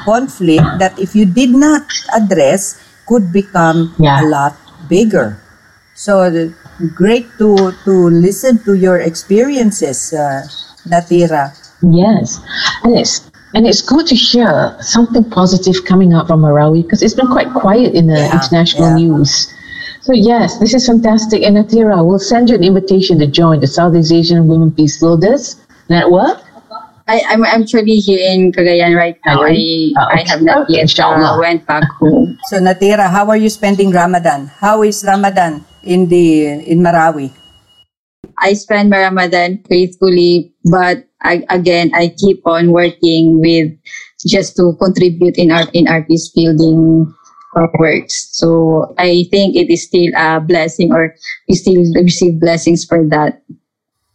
conflict 0.05 0.67
that 0.79 0.99
if 0.99 1.15
you 1.15 1.25
did 1.25 1.51
not 1.51 1.87
address 2.15 2.77
could 3.07 3.33
become 3.33 3.95
Yeah. 3.99 4.21
a 4.21 4.25
lot 4.27 4.55
bigger. 4.89 5.39
So 5.95 6.31
the, 6.31 6.53
great 6.97 7.27
to 7.39 7.73
to 7.85 7.95
listen 8.11 8.59
to 8.67 8.75
your 8.75 8.99
experiences, 8.99 10.13
uh, 10.13 10.43
Natira. 10.89 11.53
Yes, 11.83 12.41
and 12.85 12.99
it's 12.99 13.30
and 13.55 13.67
it's 13.67 13.83
good 13.83 14.07
to 14.09 14.15
hear 14.15 14.77
something 14.81 15.25
positive 15.31 15.85
coming 15.85 16.13
out 16.13 16.27
from 16.29 16.43
Marawi 16.43 16.83
because 16.83 17.03
it's 17.03 17.15
been 17.15 17.27
quite 17.29 17.51
quiet 17.53 17.95
in 17.95 18.07
the 18.07 18.19
Yeah, 18.19 18.35
international 18.35 18.91
yeah. 18.91 18.95
news. 18.95 19.53
So 20.01 20.13
yes, 20.15 20.59
this 20.59 20.73
is 20.75 20.87
fantastic. 20.87 21.43
And 21.43 21.57
Atira, 21.57 22.05
we'll 22.07 22.19
send 22.19 22.49
you 22.49 22.57
an 22.57 22.65
invitation 22.65 23.19
to 23.19 23.27
join 23.27 23.61
the 23.61 23.67
Southeast 23.67 24.13
Asian 24.13 24.47
Women 24.49 24.71
Peace 24.73 24.99
Builders 24.99 25.61
Network. 25.89 26.41
I, 27.09 27.23
I'm 27.29 27.45
actually 27.45 27.97
here 27.99 28.23
in 28.23 28.53
Cagayan 28.53 28.95
right 28.97 29.19
now. 29.27 29.43
I, 29.43 29.91
Ah, 29.99 30.09
I 30.15 30.23
have 30.31 30.43
not 30.43 30.71
okay, 30.71 30.75
yet 30.79 30.79
uh, 30.79 30.83
inshallah. 30.87 31.39
went 31.39 31.67
back 31.67 31.85
home. 31.99 32.39
So 32.47 32.59
Natira, 32.63 33.11
how 33.11 33.29
are 33.29 33.37
you 33.37 33.49
spending 33.51 33.91
Ramadan? 33.91 34.47
How 34.63 34.83
is 34.83 35.03
Ramadan 35.07 35.65
in 35.83 36.07
the 36.09 36.63
in 36.71 36.79
Marawi? 36.81 37.33
I 38.41 38.55
spend 38.55 38.91
my 38.91 39.01
Ramadan 39.01 39.63
faithfully, 39.69 40.55
but 40.71 41.07
I, 41.23 41.45
again, 41.51 41.93
I 41.95 42.09
keep 42.17 42.47
on 42.47 42.73
working 42.73 43.41
with 43.41 43.73
just 44.27 44.57
to 44.57 44.77
contribute 44.81 45.37
in 45.39 45.51
our 45.51 45.67
in 45.73 45.89
our 45.89 46.03
peace 46.05 46.29
building 46.35 47.13
uh, 47.57 47.67
works. 47.79 48.29
So 48.33 48.95
I 48.99 49.25
think 49.31 49.57
it 49.57 49.71
is 49.71 49.85
still 49.85 50.11
a 50.17 50.41
blessing, 50.41 50.93
or 50.93 51.15
we 51.49 51.55
still 51.55 51.85
receive 51.97 52.41
blessings 52.41 52.85
for 52.85 53.07
that. 53.09 53.43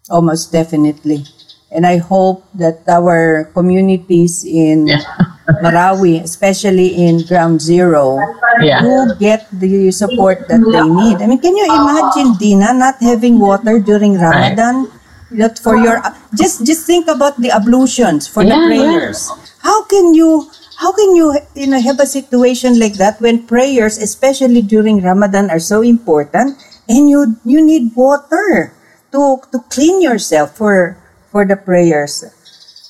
Almost 0.10 0.52
definitely. 0.52 1.26
And 1.72 1.86
I 1.86 1.98
hope 1.98 2.46
that 2.56 2.84
our 2.88 3.52
communities 3.54 4.46
in 4.46 4.90
Marawi, 5.62 6.24
especially 6.24 6.96
in 7.06 7.22
Ground 7.26 7.62
Zero, 7.62 8.18
Yeah. 8.62 8.82
do 8.82 9.14
get 9.20 9.46
the 9.54 9.92
support 9.92 10.48
that 10.50 10.62
they 10.64 10.86
need. 10.90 11.22
I 11.22 11.28
mean, 11.28 11.40
can 11.40 11.56
you 11.56 11.66
imagine, 11.70 12.34
Dina, 12.40 12.74
not 12.74 12.98
having 13.02 13.38
water 13.40 13.78
during 13.80 14.18
Ramadan? 14.18 14.90
That 15.36 15.58
for 15.60 15.76
your 15.76 16.00
just 16.38 16.64
just 16.64 16.86
think 16.86 17.10
about 17.10 17.36
the 17.42 17.52
ablutions 17.52 18.30
for 18.30 18.46
the 18.46 18.54
Yeah, 18.56 18.62
yeah. 18.62 18.68
prayers. 18.70 19.28
How 19.66 19.84
can 19.84 20.14
you 20.14 20.48
how 20.78 20.94
can 20.94 21.18
you 21.18 21.34
you 21.58 21.68
know 21.68 21.82
have 21.82 22.00
a 22.00 22.06
situation 22.08 22.78
like 22.80 22.96
that 23.02 23.20
when 23.20 23.44
prayers, 23.44 23.98
especially 23.98 24.62
during 24.62 25.02
Ramadan, 25.02 25.50
are 25.50 25.60
so 25.60 25.82
important 25.82 26.56
and 26.88 27.10
you 27.10 27.36
you 27.44 27.60
need 27.60 27.92
water 27.98 28.72
to 29.12 29.42
to 29.52 29.58
clean 29.74 30.00
yourself 30.00 30.56
for 30.56 30.96
for 31.34 31.44
the 31.44 31.58
prayers. 31.58 32.24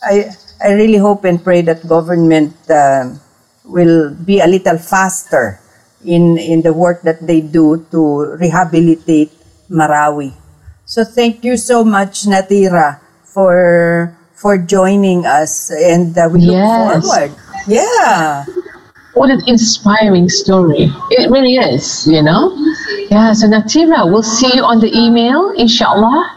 I 0.03 0.35
I 0.65 0.73
really 0.73 0.97
hope 0.97 1.23
and 1.25 1.37
pray 1.43 1.61
that 1.61 1.85
government 1.87 2.57
um, 2.73 3.21
will 3.63 4.13
be 4.13 4.39
a 4.41 4.47
little 4.47 4.77
faster 4.81 5.59
in 6.03 6.37
in 6.37 6.61
the 6.65 6.73
work 6.73 7.01
that 7.05 7.21
they 7.25 7.41
do 7.41 7.85
to 7.93 8.33
rehabilitate 8.41 9.31
Marawi. 9.69 10.33
So 10.85 11.03
thank 11.05 11.43
you 11.45 11.57
so 11.57 11.83
much, 11.85 12.25
Natira, 12.25 12.99
for 13.23 14.17
for 14.33 14.57
joining 14.57 15.25
us, 15.25 15.71
and 15.71 16.17
uh, 16.17 16.29
we 16.33 16.41
look 16.45 16.57
Yes. 16.57 17.05
forward. 17.05 17.31
Yeah. 17.67 18.45
What 19.15 19.31
an 19.31 19.41
inspiring 19.47 20.27
story. 20.29 20.91
It 21.09 21.31
really 21.31 21.55
is, 21.55 22.05
you 22.05 22.21
know? 22.21 22.51
Yeah, 23.09 23.31
so 23.31 23.47
Natira, 23.47 24.11
we'll 24.11 24.27
see 24.27 24.51
you 24.53 24.61
on 24.61 24.81
the 24.83 24.91
email, 24.91 25.55
inshallah. 25.55 26.35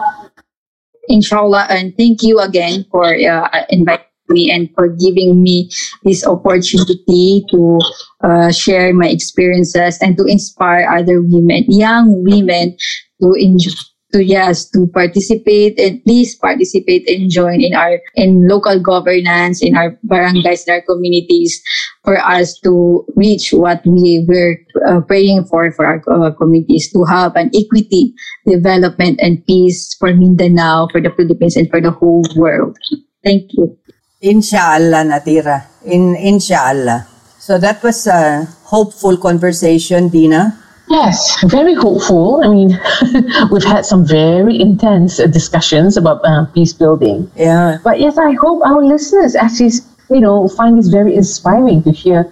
Inshallah, 1.08 1.66
and 1.70 1.92
thank 1.98 2.22
you 2.22 2.38
again 2.38 2.86
for 2.90 3.02
uh, 3.10 3.48
inviting 3.68 4.07
me 4.28 4.50
and 4.50 4.68
for 4.74 4.88
giving 4.88 5.42
me 5.42 5.70
this 6.04 6.26
opportunity 6.26 7.44
to 7.50 7.78
uh, 8.22 8.50
share 8.50 8.92
my 8.94 9.08
experiences 9.08 9.98
and 10.00 10.16
to 10.16 10.24
inspire 10.24 10.88
other 10.88 11.22
women, 11.22 11.64
young 11.68 12.24
women, 12.24 12.76
to 13.20 13.32
enjoy. 13.34 13.72
To 14.16 14.24
yes, 14.24 14.64
to 14.70 14.88
participate 14.88 15.78
and 15.78 16.02
please 16.02 16.34
participate 16.34 17.04
and 17.12 17.28
join 17.28 17.60
in 17.60 17.74
our 17.76 18.00
in 18.16 18.48
local 18.48 18.80
governance 18.80 19.60
in 19.60 19.76
our 19.76 20.00
barangays 20.00 20.64
in 20.64 20.72
our 20.72 20.80
communities 20.80 21.60
for 22.08 22.16
us 22.16 22.58
to 22.64 23.04
reach 23.16 23.52
what 23.52 23.84
we 23.84 24.24
were 24.26 24.56
uh, 24.88 25.04
praying 25.04 25.44
for 25.44 25.70
for 25.72 25.84
our 25.84 26.00
uh, 26.08 26.32
communities 26.40 26.90
to 26.92 27.04
have 27.04 27.36
an 27.36 27.52
equity 27.52 28.14
development 28.46 29.20
and 29.20 29.44
peace 29.44 29.94
for 30.00 30.14
Mindanao, 30.14 30.88
for 30.90 31.00
the 31.00 31.12
Philippines, 31.12 31.56
and 31.56 31.68
for 31.68 31.80
the 31.80 31.90
whole 31.90 32.24
world. 32.34 32.76
Thank 33.22 33.52
you. 33.52 33.76
Inshallah, 34.20 35.06
Natira. 35.06 35.62
In 35.84 36.16
inshallah. 36.16 37.06
So 37.38 37.56
that 37.58 37.82
was 37.82 38.06
a 38.06 38.44
hopeful 38.64 39.16
conversation, 39.16 40.08
Dina. 40.08 40.58
Yes, 40.88 41.36
very 41.46 41.74
hopeful. 41.74 42.40
I 42.42 42.48
mean, 42.48 42.74
we've 43.52 43.62
had 43.64 43.84
some 43.86 44.04
very 44.06 44.58
intense 44.60 45.18
discussions 45.18 45.96
about 45.96 46.24
uh, 46.24 46.46
peace 46.46 46.72
building. 46.72 47.30
Yeah. 47.36 47.78
But 47.84 48.00
yes, 48.00 48.18
I 48.18 48.32
hope 48.32 48.64
our 48.66 48.82
listeners 48.82 49.36
actually, 49.36 49.72
you 50.10 50.20
know, 50.20 50.48
find 50.48 50.78
this 50.78 50.88
very 50.88 51.14
inspiring 51.14 51.82
to 51.84 51.92
hear, 51.92 52.26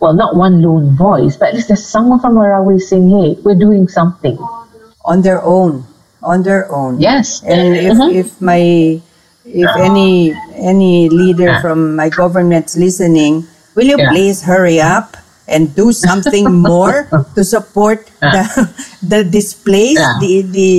well, 0.00 0.14
not 0.14 0.36
one 0.36 0.62
lone 0.62 0.96
voice, 0.96 1.36
but 1.36 1.50
at 1.50 1.54
least 1.54 1.68
there's 1.68 1.84
someone 1.86 2.18
from 2.18 2.34
Marawi 2.34 2.80
saying, 2.80 3.10
hey, 3.10 3.40
we're 3.44 3.54
doing 3.58 3.86
something. 3.88 4.36
On 5.04 5.22
their 5.22 5.42
own. 5.44 5.84
On 6.22 6.42
their 6.42 6.66
own. 6.72 6.98
Yes. 6.98 7.42
And 7.44 7.76
if, 7.76 7.92
Mhm. 7.96 8.14
if 8.14 8.40
my 8.40 9.00
if 9.52 9.72
any 9.76 10.32
any 10.54 11.08
leader 11.08 11.54
from 11.56 11.96
my 11.96 12.08
government's 12.08 12.76
listening, 12.76 13.46
will 13.74 13.86
you 13.86 13.98
please 13.98 14.42
hurry 14.42 14.80
up 14.80 15.16
and 15.48 15.74
do 15.74 15.92
something 15.92 16.52
more 16.70 17.08
to 17.34 17.42
support 17.44 18.10
the 18.20 18.44
the 19.02 19.24
displaced, 19.24 20.18
the 20.20 20.42
the 20.42 20.70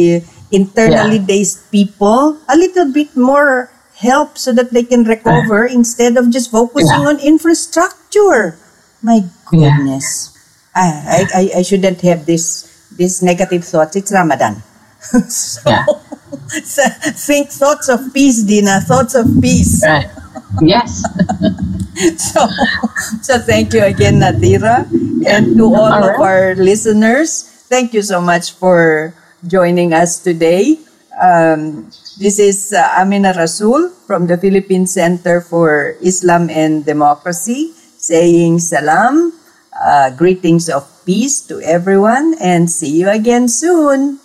internally 0.52 1.20
displaced 1.20 1.72
people? 1.72 2.38
A 2.50 2.56
little 2.58 2.92
bit 2.94 3.16
more 3.16 3.72
help 3.98 4.38
so 4.38 4.54
that 4.54 4.72
they 4.72 4.84
can 4.84 5.04
recover 5.04 5.66
instead 5.66 6.16
of 6.18 6.30
just 6.32 6.52
focusing 6.52 7.06
on 7.06 7.20
infrastructure. 7.20 8.58
My 9.02 9.22
goodness. 9.46 10.36
I, 10.76 10.88
I, 10.88 11.20
I, 11.36 11.44
I 11.60 11.62
shouldn't 11.64 12.02
have 12.02 12.26
this 12.26 12.68
this 12.92 13.22
negative 13.22 13.64
thoughts. 13.66 13.96
It's 13.96 14.12
Ramadan. 14.12 14.62
so, 15.28 15.62
Yeah. 15.66 15.86
think 17.16 17.50
thoughts 17.50 17.90
of 17.90 18.14
peace, 18.14 18.44
Dina. 18.44 18.82
Thoughts 18.82 19.16
of 19.16 19.28
peace. 19.42 19.84
Right. 19.86 20.10
Yes. 20.62 21.04
So, 22.16 22.48
so 23.20 23.40
thank 23.44 23.74
you 23.74 23.84
again, 23.84 24.24
Natira, 24.24 24.88
and 25.28 25.58
to 25.60 25.66
all, 25.68 25.92
All 25.92 26.00
of 26.00 26.16
our 26.16 26.56
listeners. 26.56 27.44
Thank 27.68 27.92
you 27.94 28.02
so 28.02 28.22
much 28.22 28.56
for 28.56 29.14
joining 29.46 29.92
us 29.92 30.16
today. 30.16 30.80
Um, 31.20 31.92
this 32.16 32.40
is 32.40 32.72
uh, 32.72 33.04
Amina 33.04 33.34
Rasul 33.36 33.90
from 34.08 34.28
the 34.28 34.38
Philippine 34.40 34.88
Center 34.88 35.42
for 35.42 36.00
Islam 36.00 36.48
and 36.50 36.86
Democracy 36.86 37.76
saying 38.00 38.64
salam, 38.64 39.36
uh, 39.76 40.10
greetings 40.16 40.72
of 40.72 40.88
peace 41.06 41.44
to 41.52 41.60
everyone, 41.62 42.34
and 42.40 42.72
see 42.72 43.04
you 43.04 43.10
again 43.12 43.52
soon. 43.52 44.20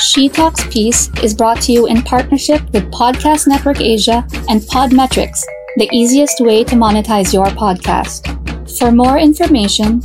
She 0.00 0.30
Talks 0.30 0.66
Peace 0.68 1.10
is 1.22 1.34
brought 1.34 1.60
to 1.62 1.72
you 1.72 1.86
in 1.86 2.00
partnership 2.00 2.62
with 2.72 2.90
Podcast 2.90 3.46
Network 3.46 3.82
Asia 3.82 4.26
and 4.48 4.62
Podmetrics, 4.62 5.42
the 5.76 5.90
easiest 5.92 6.40
way 6.40 6.64
to 6.64 6.74
monetize 6.74 7.34
your 7.34 7.46
podcast. 7.46 8.78
For 8.78 8.90
more 8.90 9.18
information, 9.18 10.00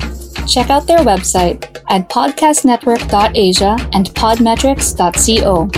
check 0.48 0.70
out 0.70 0.86
their 0.86 1.00
website 1.00 1.82
at 1.90 2.10
podcastnetwork.asia 2.10 3.78
and 3.94 4.08
podmetrics.co. 4.08 5.70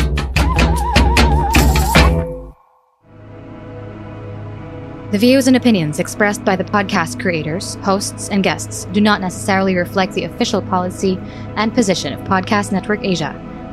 The 5.12 5.18
views 5.20 5.48
and 5.48 5.56
opinions 5.56 6.00
expressed 6.00 6.44
by 6.44 6.56
the 6.56 6.64
podcast 6.64 7.22
creators, 7.22 7.76
hosts, 7.76 8.30
and 8.30 8.44
guests 8.44 8.86
do 8.92 9.00
not 9.00 9.22
necessarily 9.22 9.76
reflect 9.76 10.14
the 10.14 10.24
official 10.24 10.62
policy 10.62 11.20
and 11.56 11.72
position 11.74 12.14
of 12.14 12.20
Podcast 12.28 12.72
Network 12.72 13.06
Asia, 13.06 13.47